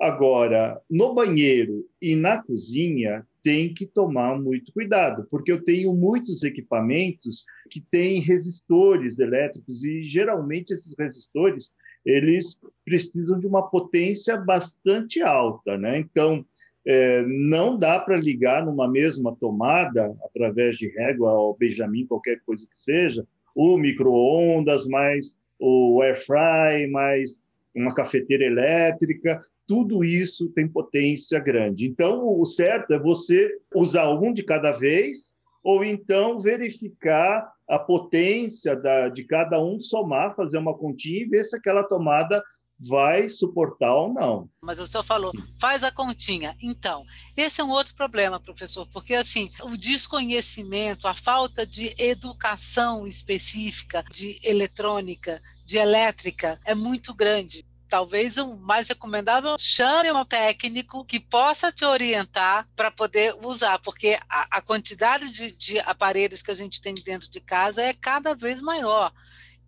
Agora, 0.00 0.80
no 0.90 1.14
banheiro 1.14 1.84
e 2.00 2.14
na 2.14 2.42
cozinha, 2.42 3.26
tem 3.42 3.74
que 3.74 3.86
tomar 3.86 4.40
muito 4.40 4.72
cuidado, 4.72 5.26
porque 5.30 5.50
eu 5.50 5.62
tenho 5.62 5.92
muitos 5.94 6.44
equipamentos 6.44 7.44
que 7.68 7.80
têm 7.80 8.20
resistores 8.20 9.18
elétricos 9.18 9.84
e 9.84 10.04
geralmente 10.04 10.72
esses 10.72 10.94
resistores 10.96 11.74
eles 12.04 12.60
precisam 12.84 13.38
de 13.38 13.46
uma 13.46 13.68
potência 13.68 14.36
bastante 14.36 15.22
alta, 15.22 15.76
né? 15.78 15.98
Então 15.98 16.44
é, 16.84 17.22
não 17.22 17.78
dá 17.78 18.00
para 18.00 18.16
ligar 18.16 18.64
numa 18.64 18.90
mesma 18.90 19.36
tomada 19.36 20.14
através 20.24 20.76
de 20.76 20.88
régua 20.88 21.32
ou 21.32 21.56
Benjamin, 21.56 22.06
qualquer 22.06 22.40
coisa 22.44 22.66
que 22.66 22.78
seja, 22.78 23.26
o 23.54 23.76
micro-ondas 23.76 24.86
mais 24.88 25.38
o 25.58 26.02
air 26.02 26.16
fry 26.16 26.88
mais 26.90 27.40
uma 27.74 27.94
cafeteira 27.94 28.44
elétrica, 28.44 29.40
tudo 29.72 30.04
isso 30.04 30.50
tem 30.50 30.68
potência 30.68 31.40
grande. 31.40 31.86
Então, 31.86 32.38
o 32.38 32.44
certo 32.44 32.92
é 32.92 32.98
você 32.98 33.48
usar 33.74 34.06
um 34.10 34.30
de 34.30 34.42
cada 34.42 34.70
vez, 34.70 35.32
ou 35.64 35.82
então 35.82 36.38
verificar 36.38 37.50
a 37.66 37.78
potência 37.78 38.76
da, 38.76 39.08
de 39.08 39.24
cada 39.24 39.58
um, 39.58 39.80
somar, 39.80 40.36
fazer 40.36 40.58
uma 40.58 40.76
continha 40.76 41.22
e 41.22 41.26
ver 41.26 41.42
se 41.42 41.56
aquela 41.56 41.82
tomada 41.84 42.42
vai 42.78 43.30
suportar 43.30 43.94
ou 43.94 44.12
não. 44.12 44.46
Mas 44.62 44.78
o 44.78 44.86
senhor 44.86 45.04
falou, 45.04 45.32
faz 45.58 45.82
a 45.82 45.90
continha. 45.90 46.54
Então, 46.62 47.02
esse 47.34 47.62
é 47.62 47.64
um 47.64 47.70
outro 47.70 47.94
problema, 47.94 48.38
professor, 48.38 48.86
porque 48.92 49.14
assim, 49.14 49.50
o 49.62 49.74
desconhecimento, 49.74 51.08
a 51.08 51.14
falta 51.14 51.66
de 51.66 51.94
educação 51.98 53.06
específica 53.06 54.04
de 54.12 54.38
eletrônica, 54.44 55.40
de 55.64 55.78
elétrica, 55.78 56.60
é 56.66 56.74
muito 56.74 57.14
grande 57.14 57.64
talvez 57.92 58.38
o 58.38 58.56
mais 58.56 58.88
recomendável 58.88 59.54
chame 59.58 60.10
um 60.10 60.24
técnico 60.24 61.04
que 61.04 61.20
possa 61.20 61.70
te 61.70 61.84
orientar 61.84 62.66
para 62.74 62.90
poder 62.90 63.36
usar, 63.44 63.78
porque 63.80 64.18
a, 64.30 64.56
a 64.56 64.62
quantidade 64.62 65.30
de, 65.30 65.52
de 65.52 65.78
aparelhos 65.80 66.40
que 66.40 66.50
a 66.50 66.54
gente 66.54 66.80
tem 66.80 66.94
dentro 66.94 67.30
de 67.30 67.38
casa 67.38 67.82
é 67.82 67.92
cada 67.92 68.34
vez 68.34 68.62
maior 68.62 69.12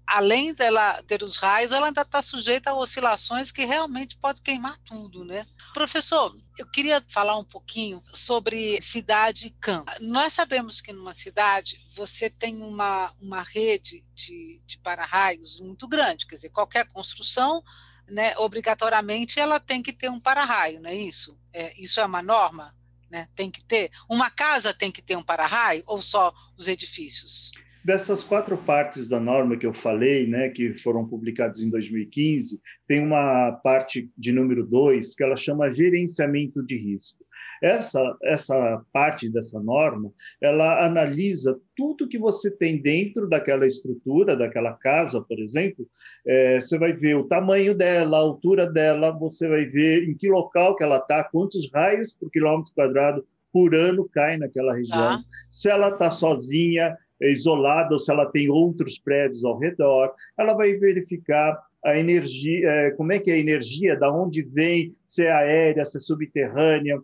além 0.06 0.52
dela 0.54 1.02
ter 1.04 1.22
os 1.22 1.36
raios, 1.38 1.72
ela 1.72 1.86
ainda 1.86 2.02
está 2.02 2.22
sujeita 2.22 2.70
a 2.70 2.76
oscilações 2.76 3.50
que 3.50 3.64
realmente 3.64 4.18
pode 4.18 4.42
queimar 4.42 4.78
tudo, 4.84 5.24
né? 5.24 5.46
Professor, 5.72 6.34
eu 6.58 6.66
queria 6.70 7.02
falar 7.08 7.38
um 7.38 7.44
pouquinho 7.44 8.02
sobre 8.12 8.80
cidade-campo. 8.82 9.90
Nós 10.00 10.34
sabemos 10.34 10.80
que 10.82 10.92
numa 10.92 11.14
cidade 11.14 11.82
você 11.94 12.28
tem 12.28 12.62
uma, 12.62 13.14
uma 13.18 13.42
rede 13.42 14.04
de, 14.14 14.60
de 14.66 14.78
para-raios 14.78 15.58
muito 15.60 15.88
grande, 15.88 16.26
quer 16.26 16.34
dizer, 16.34 16.50
qualquer 16.50 16.86
construção, 16.88 17.62
né, 18.08 18.36
obrigatoriamente 18.38 19.40
ela 19.40 19.58
tem 19.58 19.82
que 19.82 19.92
ter 19.92 20.08
um 20.08 20.20
para-raio, 20.20 20.80
não 20.80 20.90
é 20.90 20.94
isso? 20.94 21.38
É, 21.52 21.72
isso 21.80 22.00
é 22.00 22.04
uma 22.04 22.22
norma? 22.22 22.74
Né? 23.10 23.28
Tem 23.34 23.50
que 23.50 23.64
ter? 23.64 23.90
Uma 24.08 24.30
casa 24.30 24.74
tem 24.74 24.90
que 24.90 25.02
ter 25.02 25.16
um 25.16 25.22
para-raio 25.22 25.82
ou 25.86 26.02
só 26.02 26.32
os 26.58 26.68
edifícios? 26.68 27.52
Dessas 27.84 28.24
quatro 28.24 28.56
partes 28.56 29.08
da 29.08 29.20
norma 29.20 29.58
que 29.58 29.66
eu 29.66 29.74
falei, 29.74 30.26
né, 30.26 30.48
que 30.48 30.76
foram 30.78 31.06
publicadas 31.06 31.60
em 31.60 31.68
2015, 31.68 32.60
tem 32.88 33.00
uma 33.00 33.52
parte 33.62 34.10
de 34.16 34.32
número 34.32 34.66
dois 34.66 35.14
que 35.14 35.22
ela 35.22 35.36
chama 35.36 35.70
gerenciamento 35.70 36.64
de 36.64 36.78
risco. 36.78 37.23
Essa, 37.64 38.14
essa 38.22 38.84
parte 38.92 39.26
dessa 39.26 39.58
norma, 39.58 40.12
ela 40.38 40.84
analisa 40.84 41.58
tudo 41.74 42.06
que 42.06 42.18
você 42.18 42.50
tem 42.50 42.82
dentro 42.82 43.26
daquela 43.26 43.66
estrutura, 43.66 44.36
daquela 44.36 44.74
casa, 44.74 45.22
por 45.22 45.38
exemplo. 45.38 45.88
É, 46.26 46.60
você 46.60 46.78
vai 46.78 46.92
ver 46.92 47.16
o 47.16 47.24
tamanho 47.24 47.74
dela, 47.74 48.18
a 48.18 48.20
altura 48.20 48.70
dela, 48.70 49.12
você 49.12 49.48
vai 49.48 49.64
ver 49.64 50.06
em 50.06 50.14
que 50.14 50.28
local 50.28 50.76
que 50.76 50.84
ela 50.84 50.98
está, 50.98 51.24
quantos 51.24 51.70
raios 51.72 52.12
por 52.12 52.30
quilômetro 52.30 52.70
quadrado 52.74 53.24
por 53.50 53.74
ano 53.74 54.06
cai 54.12 54.36
naquela 54.36 54.74
região, 54.74 54.98
ah. 54.98 55.24
se 55.50 55.70
ela 55.70 55.88
está 55.88 56.10
sozinha, 56.10 56.94
é 57.22 57.30
isolada 57.30 57.94
ou 57.94 57.98
se 57.98 58.12
ela 58.12 58.26
tem 58.26 58.50
outros 58.50 58.98
prédios 58.98 59.42
ao 59.42 59.58
redor, 59.58 60.12
ela 60.36 60.52
vai 60.52 60.74
verificar 60.74 61.58
a 61.82 61.96
energia, 61.96 62.68
é, 62.68 62.90
como 62.90 63.12
é 63.12 63.18
que 63.18 63.30
é 63.30 63.34
a 63.34 63.38
energia, 63.38 63.96
da 63.96 64.12
onde 64.12 64.42
vem, 64.42 64.94
se 65.06 65.24
é 65.24 65.32
aérea, 65.32 65.84
se 65.84 65.96
é 65.96 66.00
subterrânea, 66.00 67.00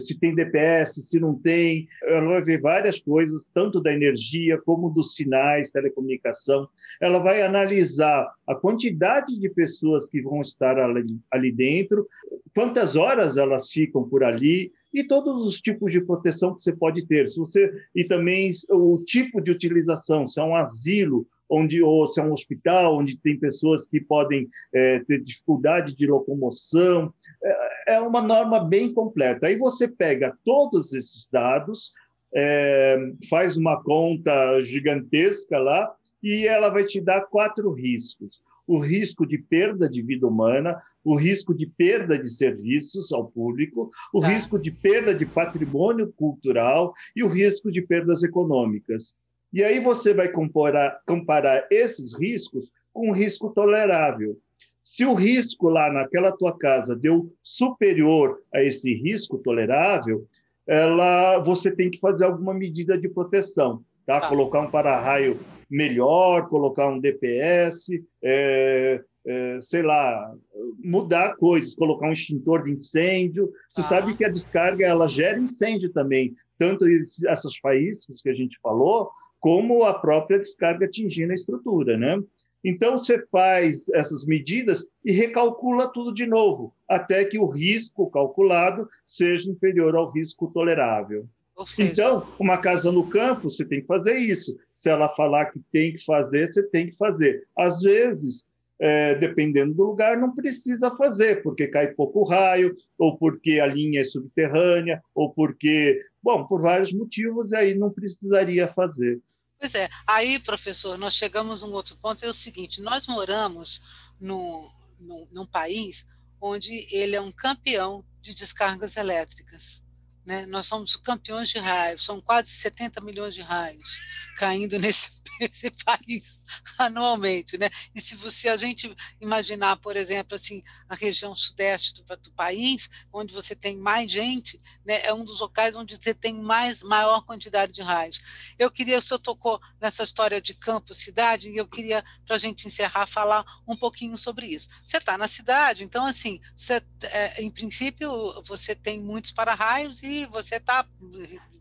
se 0.00 0.18
tem 0.18 0.34
DPS, 0.34 1.06
se 1.06 1.18
não 1.18 1.34
tem. 1.34 1.88
Ela 2.02 2.26
vai 2.26 2.42
ver 2.42 2.60
várias 2.60 3.00
coisas, 3.00 3.48
tanto 3.52 3.80
da 3.80 3.92
energia 3.92 4.60
como 4.62 4.90
dos 4.90 5.14
sinais, 5.14 5.70
telecomunicação. 5.70 6.68
Ela 7.00 7.18
vai 7.18 7.42
analisar 7.42 8.32
a 8.46 8.54
quantidade 8.54 9.38
de 9.38 9.48
pessoas 9.48 10.08
que 10.08 10.22
vão 10.22 10.40
estar 10.40 10.78
ali, 10.78 11.18
ali 11.30 11.52
dentro, 11.52 12.08
quantas 12.54 12.96
horas 12.96 13.36
elas 13.36 13.70
ficam 13.70 14.08
por 14.08 14.22
ali, 14.22 14.72
e 14.92 15.02
todos 15.02 15.44
os 15.44 15.60
tipos 15.60 15.90
de 15.90 16.00
proteção 16.00 16.54
que 16.54 16.62
você 16.62 16.72
pode 16.72 17.04
ter. 17.06 17.28
Se 17.28 17.38
você 17.38 17.72
e 17.94 18.04
também 18.04 18.52
o 18.70 19.02
tipo 19.04 19.40
de 19.40 19.50
utilização, 19.50 20.28
se 20.28 20.40
é 20.40 20.44
um 20.44 20.54
asilo 20.54 21.26
onde 21.48 21.82
ou 21.82 22.06
se 22.06 22.20
é 22.20 22.24
um 22.24 22.32
hospital 22.32 22.98
onde 22.98 23.16
tem 23.18 23.38
pessoas 23.38 23.86
que 23.86 24.00
podem 24.00 24.48
é, 24.72 25.00
ter 25.00 25.22
dificuldade 25.22 25.94
de 25.94 26.06
locomoção, 26.06 27.12
é, 27.42 27.94
é, 27.94 28.00
uma 28.00 28.22
norma 28.22 28.64
bem 28.64 28.92
completa. 28.92 29.46
Aí 29.46 29.56
você 29.56 29.86
pega 29.88 30.36
todos 30.44 30.92
esses 30.92 31.28
dados, 31.30 31.94
é, 32.34 32.96
faz 33.28 33.56
uma 33.56 33.82
conta 33.82 34.60
gigantesca 34.60 35.58
lá 35.58 35.94
e 36.22 36.46
ela 36.46 36.68
vai 36.68 36.84
te 36.84 37.00
dar 37.00 37.22
quatro 37.22 37.72
riscos 37.72 38.42
o 38.66 38.78
risco 38.78 39.26
de 39.26 39.38
perda 39.38 39.88
de 39.88 40.02
vida 40.02 40.26
humana, 40.26 40.80
o 41.04 41.14
risco 41.16 41.54
de 41.54 41.66
perda 41.66 42.18
de 42.18 42.28
serviços 42.28 43.12
ao 43.12 43.26
público, 43.26 43.90
o 44.12 44.20
tá. 44.20 44.28
risco 44.28 44.58
de 44.58 44.70
perda 44.70 45.14
de 45.14 45.26
patrimônio 45.26 46.12
cultural 46.12 46.94
e 47.14 47.22
o 47.22 47.28
risco 47.28 47.70
de 47.70 47.82
perdas 47.82 48.22
econômicas. 48.22 49.16
E 49.54 49.62
aí 49.62 49.78
você 49.78 50.12
vai 50.12 50.26
comparar, 50.28 51.00
comparar 51.06 51.64
esses 51.70 52.18
riscos 52.18 52.72
com 52.92 53.10
o 53.10 53.12
risco 53.12 53.50
tolerável. 53.50 54.36
Se 54.82 55.06
o 55.06 55.14
risco 55.14 55.68
lá 55.68 55.92
naquela 55.92 56.32
tua 56.32 56.58
casa 56.58 56.96
deu 56.96 57.32
superior 57.40 58.40
a 58.52 58.60
esse 58.60 58.92
risco 58.92 59.38
tolerável, 59.38 60.26
ela, 60.66 61.38
você 61.38 61.70
tem 61.70 61.88
que 61.88 62.00
fazer 62.00 62.24
alguma 62.24 62.52
medida 62.52 62.98
de 62.98 63.08
proteção, 63.08 63.84
tá? 64.04 64.22
tá. 64.22 64.28
Colocar 64.28 64.60
um 64.60 64.70
para-raio 64.72 65.38
melhor, 65.70 66.48
colocar 66.48 66.88
um 66.88 66.98
DPS, 66.98 68.02
é, 68.24 69.00
é, 69.24 69.58
sei 69.60 69.82
lá, 69.82 70.34
mudar 70.82 71.36
coisas, 71.36 71.76
colocar 71.76 72.08
um 72.08 72.12
extintor 72.12 72.64
de 72.64 72.72
incêndio. 72.72 73.52
Você 73.70 73.82
ah. 73.82 73.84
sabe 73.84 74.16
que 74.16 74.24
a 74.24 74.28
descarga 74.28 74.84
ela 74.84 75.06
gera 75.06 75.38
incêndio 75.38 75.92
também, 75.92 76.34
tanto 76.58 76.84
essas 77.28 77.56
faíscas 77.58 78.20
que 78.20 78.28
a 78.28 78.34
gente 78.34 78.58
falou, 78.60 79.12
como 79.44 79.84
a 79.84 79.92
própria 79.92 80.38
descarga 80.38 80.86
atingindo 80.86 81.32
a 81.32 81.34
estrutura, 81.34 81.98
né? 81.98 82.18
Então 82.64 82.96
você 82.96 83.26
faz 83.26 83.90
essas 83.90 84.24
medidas 84.24 84.88
e 85.04 85.12
recalcula 85.12 85.92
tudo 85.92 86.14
de 86.14 86.26
novo, 86.26 86.72
até 86.88 87.26
que 87.26 87.38
o 87.38 87.44
risco 87.44 88.10
calculado 88.10 88.88
seja 89.04 89.50
inferior 89.50 89.94
ao 89.96 90.10
risco 90.10 90.50
tolerável. 90.50 91.28
Seja... 91.66 91.90
Então, 91.90 92.26
uma 92.38 92.56
casa 92.56 92.90
no 92.90 93.06
campo, 93.06 93.50
você 93.50 93.66
tem 93.66 93.82
que 93.82 93.86
fazer 93.86 94.16
isso. 94.16 94.56
Se 94.74 94.88
ela 94.88 95.10
falar 95.10 95.50
que 95.52 95.60
tem 95.70 95.92
que 95.92 96.02
fazer, 96.02 96.48
você 96.48 96.62
tem 96.62 96.86
que 96.86 96.96
fazer. 96.96 97.46
Às 97.54 97.82
vezes, 97.82 98.48
é, 98.80 99.14
dependendo 99.14 99.74
do 99.74 99.84
lugar, 99.84 100.16
não 100.16 100.34
precisa 100.34 100.90
fazer, 100.96 101.42
porque 101.42 101.66
cai 101.66 101.88
pouco 101.88 102.24
raio, 102.24 102.74
ou 102.98 103.18
porque 103.18 103.60
a 103.60 103.66
linha 103.66 104.00
é 104.00 104.04
subterrânea, 104.04 105.02
ou 105.14 105.34
porque, 105.34 106.00
bom, 106.22 106.46
por 106.46 106.62
vários 106.62 106.94
motivos, 106.94 107.52
aí 107.52 107.74
não 107.74 107.90
precisaria 107.90 108.66
fazer. 108.68 109.20
Pois 109.58 109.74
é, 109.74 109.88
aí, 110.06 110.38
professor, 110.38 110.98
nós 110.98 111.14
chegamos 111.14 111.62
a 111.62 111.66
um 111.66 111.72
outro 111.72 111.96
ponto, 111.96 112.24
é 112.24 112.28
o 112.28 112.34
seguinte, 112.34 112.82
nós 112.82 113.06
moramos 113.06 113.80
num, 114.20 114.70
num, 114.98 115.28
num 115.30 115.46
país 115.46 116.06
onde 116.40 116.86
ele 116.94 117.16
é 117.16 117.20
um 117.20 117.32
campeão 117.32 118.04
de 118.20 118.34
descargas 118.34 118.96
elétricas. 118.96 119.83
Né? 120.26 120.46
Nós 120.46 120.66
somos 120.66 120.96
campeões 120.96 121.50
de 121.50 121.58
raios, 121.58 122.04
são 122.04 122.20
quase 122.20 122.48
70 122.50 123.00
milhões 123.02 123.34
de 123.34 123.42
raios 123.42 124.00
caindo 124.36 124.78
nesse, 124.80 125.20
nesse 125.38 125.70
país 125.84 126.40
anualmente. 126.78 127.58
Né? 127.58 127.68
E 127.94 128.00
se 128.00 128.16
você 128.16 128.48
a 128.48 128.56
gente 128.56 128.94
imaginar, 129.20 129.76
por 129.76 129.96
exemplo, 129.96 130.34
assim, 130.34 130.62
a 130.88 130.94
região 130.94 131.34
sudeste 131.34 131.94
do, 131.94 132.16
do 132.16 132.32
país, 132.32 132.88
onde 133.12 133.34
você 133.34 133.54
tem 133.54 133.76
mais 133.76 134.10
gente, 134.10 134.60
né, 134.84 135.04
é 135.04 135.12
um 135.12 135.24
dos 135.24 135.40
locais 135.40 135.76
onde 135.76 135.96
você 135.96 136.14
tem 136.14 136.34
mais 136.40 136.82
maior 136.82 137.22
quantidade 137.22 137.72
de 137.72 137.82
raios. 137.82 138.54
Eu 138.58 138.70
queria, 138.70 138.98
o 138.98 139.02
senhor 139.02 139.18
tocou 139.18 139.60
nessa 139.80 140.02
história 140.02 140.40
de 140.40 140.54
campo, 140.54 140.94
cidade, 140.94 141.50
e 141.50 141.56
eu 141.56 141.66
queria, 141.66 142.02
para 142.24 142.36
a 142.36 142.38
gente 142.38 142.66
encerrar, 142.66 143.06
falar 143.06 143.44
um 143.68 143.76
pouquinho 143.76 144.16
sobre 144.16 144.46
isso. 144.46 144.68
Você 144.84 144.96
está 144.96 145.18
na 145.18 145.28
cidade, 145.28 145.84
então, 145.84 146.06
assim, 146.06 146.40
você, 146.56 146.82
é, 147.02 147.42
em 147.42 147.50
princípio, 147.50 148.42
você 148.42 148.74
tem 148.74 149.02
muitos 149.02 149.32
para-raios 149.32 150.02
e 150.02 150.13
você 150.26 150.56
está, 150.56 150.86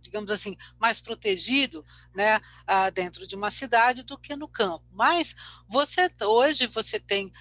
digamos 0.02 0.32
assim, 0.32 0.58
mais 0.80 1.00
protegido 1.00 1.86
né, 2.13 2.39
dentro 2.94 3.26
de 3.28 3.36
uma 3.36 3.52
cidade 3.52 4.04
do 4.04 4.18
que 4.18 4.36
no 4.36 4.48
campo. 4.48 4.86
Mas 4.92 5.36
você 5.68 6.10
hoje 6.22 6.68
você 6.68 7.00
tem 7.00 7.32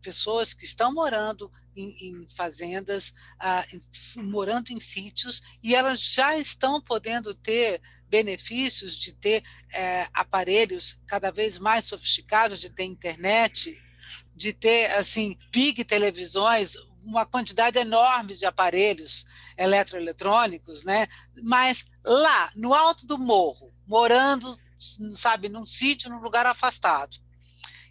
pessoas 0.00 0.52
que 0.52 0.64
estão 0.64 0.92
morando 0.92 1.50
em, 1.76 1.96
em 2.00 2.28
fazendas, 2.34 3.14
em, 3.72 4.22
morando 4.22 4.70
em 4.70 4.80
sítios, 4.80 5.42
e 5.62 5.74
elas 5.74 6.00
já 6.00 6.36
estão 6.36 6.80
podendo 6.80 7.34
ter 7.34 7.80
benefícios 8.08 8.96
de 8.96 9.14
ter 9.14 9.42
é, 9.72 10.08
aparelhos 10.12 11.00
cada 11.06 11.30
vez 11.30 11.58
mais 11.58 11.84
sofisticados, 11.84 12.60
de 12.60 12.70
ter 12.70 12.84
internet, 12.84 13.76
de 14.34 14.52
ter 14.52 14.90
assim 14.92 15.36
big 15.52 15.84
televisões 15.84 16.76
uma 17.06 17.24
quantidade 17.24 17.78
enorme 17.78 18.34
de 18.34 18.44
aparelhos 18.44 19.26
eletroeletrônicos, 19.56 20.84
né? 20.84 21.06
Mas 21.42 21.86
lá, 22.04 22.50
no 22.56 22.74
alto 22.74 23.06
do 23.06 23.16
morro, 23.16 23.72
morando, 23.86 24.52
sabe, 24.76 25.48
num 25.48 25.64
sítio, 25.64 26.10
num 26.10 26.20
lugar 26.20 26.44
afastado, 26.44 27.16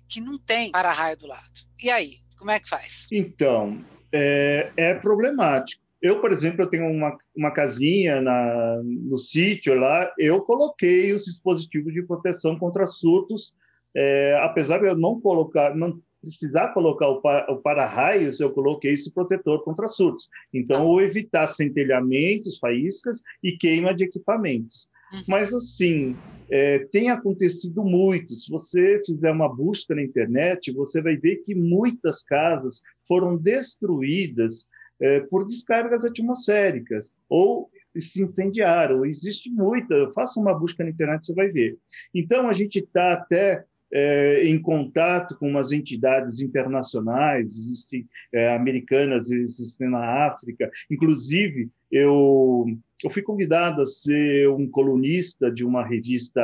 que 0.07 0.19
não 0.19 0.37
tem 0.37 0.71
para-raio 0.71 1.17
do 1.17 1.27
lado. 1.27 1.53
E 1.81 1.89
aí, 1.89 2.19
como 2.37 2.51
é 2.51 2.59
que 2.59 2.69
faz? 2.69 3.07
Então, 3.11 3.83
é, 4.11 4.71
é 4.75 4.93
problemático. 4.93 5.83
Eu, 6.01 6.21
por 6.21 6.31
exemplo, 6.31 6.61
eu 6.61 6.69
tenho 6.69 6.87
uma, 6.87 7.17
uma 7.35 7.51
casinha 7.51 8.21
na, 8.21 8.81
no 8.83 9.17
sítio 9.17 9.73
lá, 9.73 10.13
eu 10.19 10.41
coloquei 10.41 11.13
os 11.13 11.23
dispositivos 11.23 11.93
de 11.93 12.03
proteção 12.03 12.59
contra 12.59 12.85
surtos, 12.85 13.55
é, 13.95 14.37
apesar 14.43 14.79
de 14.79 14.87
eu 14.87 14.95
não 14.95 15.19
colocar, 15.19 15.73
não 15.73 15.99
precisar 16.25 16.73
colocar 16.73 17.07
o, 17.07 17.21
o 17.53 17.57
para-raios, 17.57 18.39
eu 18.39 18.51
coloquei 18.51 18.93
esse 18.93 19.13
protetor 19.13 19.63
contra 19.63 19.87
surtos. 19.87 20.27
Então, 20.53 20.87
ou 20.87 21.01
evitar 21.01 21.47
centelhamentos, 21.47 22.57
faíscas 22.57 23.21
e 23.43 23.53
queima 23.53 23.93
de 23.93 24.05
equipamentos. 24.05 24.89
Uhum. 25.13 25.21
Mas, 25.27 25.53
assim, 25.53 26.15
é, 26.49 26.79
tem 26.91 27.09
acontecido 27.09 27.83
muito. 27.83 28.33
Se 28.33 28.49
você 28.49 28.99
fizer 29.05 29.31
uma 29.31 29.47
busca 29.47 29.93
na 29.93 30.01
internet, 30.01 30.71
você 30.73 31.01
vai 31.01 31.15
ver 31.15 31.37
que 31.37 31.53
muitas 31.53 32.23
casas 32.23 32.81
foram 33.07 33.37
destruídas 33.37 34.67
é, 34.99 35.19
por 35.21 35.45
descargas 35.45 36.05
atmosféricas 36.05 37.13
ou 37.29 37.69
se 37.97 38.23
incendiaram. 38.23 39.05
Existe 39.05 39.49
muita. 39.49 40.11
Faça 40.13 40.39
uma 40.39 40.57
busca 40.57 40.83
na 40.83 40.89
internet, 40.89 41.27
você 41.27 41.33
vai 41.33 41.49
ver. 41.49 41.77
Então, 42.13 42.49
a 42.49 42.53
gente 42.53 42.79
está 42.79 43.13
até 43.13 43.63
é, 43.93 44.47
em 44.47 44.61
contato 44.61 45.37
com 45.37 45.49
umas 45.49 45.71
entidades 45.71 46.39
internacionais, 46.39 47.51
existem 47.51 48.07
é, 48.33 48.55
americanas, 48.55 49.31
existem 49.31 49.89
na 49.89 50.27
África. 50.27 50.69
Inclusive, 50.89 51.69
eu, 51.91 52.65
eu 53.03 53.09
fui 53.09 53.21
convidado 53.21 53.81
a 53.81 53.85
ser 53.85 54.49
um 54.49 54.67
colunista 54.69 55.51
de 55.51 55.63
uma 55.63 55.85
revista 55.85 56.41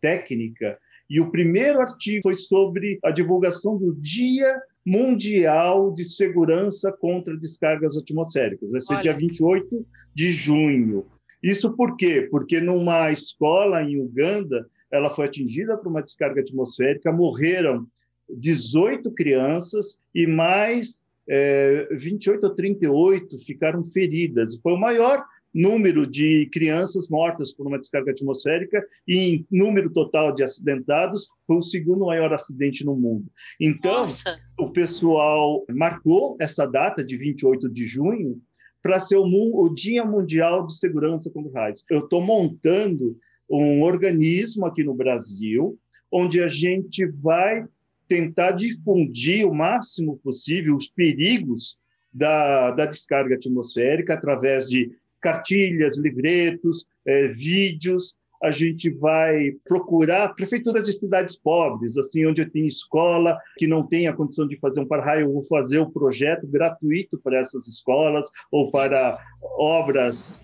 técnica, 0.00 0.78
e 1.10 1.20
o 1.20 1.30
primeiro 1.30 1.80
artigo 1.80 2.22
foi 2.22 2.36
sobre 2.36 2.98
a 3.02 3.10
divulgação 3.10 3.78
do 3.78 3.94
Dia 3.94 4.60
Mundial 4.84 5.92
de 5.94 6.04
Segurança 6.04 6.94
contra 7.00 7.36
Descargas 7.36 7.96
Atmosféricas. 7.96 8.70
Vai 8.70 8.80
ser 8.80 8.94
Olha. 8.94 9.02
dia 9.02 9.12
28 9.14 9.86
de 10.14 10.30
junho. 10.30 11.06
Isso 11.42 11.74
por 11.74 11.96
quê? 11.96 12.28
Porque 12.30 12.60
numa 12.60 13.10
escola 13.10 13.82
em 13.82 13.98
Uganda, 14.00 14.66
ela 14.90 15.10
foi 15.10 15.26
atingida 15.26 15.76
por 15.76 15.88
uma 15.88 16.02
descarga 16.02 16.40
atmosférica, 16.40 17.12
morreram 17.12 17.86
18 18.28 19.10
crianças 19.12 20.00
e 20.14 20.26
mais 20.26 21.02
é, 21.28 21.88
28 21.92 22.44
ou 22.44 22.54
38 22.54 23.38
ficaram 23.38 23.84
feridas. 23.84 24.56
Foi 24.62 24.72
o 24.72 24.80
maior 24.80 25.24
número 25.54 26.06
de 26.06 26.48
crianças 26.52 27.08
mortas 27.08 27.52
por 27.52 27.66
uma 27.66 27.78
descarga 27.78 28.12
atmosférica 28.12 28.84
e 29.06 29.16
em 29.16 29.46
número 29.50 29.90
total 29.90 30.34
de 30.34 30.42
acidentados 30.42 31.28
foi 31.46 31.56
o 31.56 31.62
segundo 31.62 32.06
maior 32.06 32.32
acidente 32.32 32.84
no 32.84 32.94
mundo. 32.94 33.26
Então, 33.58 34.02
Nossa. 34.02 34.38
o 34.58 34.70
pessoal 34.70 35.64
marcou 35.70 36.36
essa 36.38 36.66
data 36.66 37.02
de 37.02 37.16
28 37.16 37.68
de 37.68 37.86
junho 37.86 38.40
para 38.82 39.00
ser 39.00 39.16
o, 39.16 39.24
o, 39.24 39.68
Dia 39.74 40.04
Mundial 40.04 40.66
de 40.66 40.78
Segurança 40.78 41.30
contra 41.30 41.52
raios. 41.52 41.84
Eu 41.90 42.00
estou 42.00 42.20
montando 42.20 43.16
um 43.48 43.82
organismo 43.82 44.66
aqui 44.66 44.84
no 44.84 44.94
Brasil, 44.94 45.78
onde 46.10 46.42
a 46.42 46.48
gente 46.48 47.06
vai 47.06 47.66
tentar 48.06 48.52
difundir 48.52 49.46
o 49.46 49.54
máximo 49.54 50.18
possível 50.18 50.76
os 50.76 50.88
perigos 50.88 51.78
da, 52.12 52.70
da 52.70 52.86
descarga 52.86 53.34
atmosférica 53.34 54.14
através 54.14 54.66
de 54.66 54.90
cartilhas, 55.20 55.98
livretos, 55.98 56.86
é, 57.04 57.28
vídeos, 57.28 58.16
a 58.42 58.50
gente 58.50 58.90
vai 58.90 59.52
procurar 59.64 60.34
prefeituras 60.34 60.86
de 60.86 60.92
cidades 60.92 61.36
pobres, 61.36 61.96
assim, 61.96 62.24
onde 62.26 62.46
tem 62.46 62.66
escola 62.66 63.38
que 63.56 63.66
não 63.66 63.86
tem 63.86 64.06
a 64.06 64.12
condição 64.12 64.46
de 64.46 64.58
fazer 64.58 64.80
um 64.80 64.86
para-raio, 64.86 65.26
eu 65.26 65.32
vou 65.32 65.44
fazer 65.44 65.78
o 65.78 65.84
um 65.84 65.90
projeto 65.90 66.46
gratuito 66.46 67.18
para 67.18 67.38
essas 67.38 67.66
escolas 67.66 68.30
ou 68.50 68.70
para 68.70 69.18
obras 69.42 70.38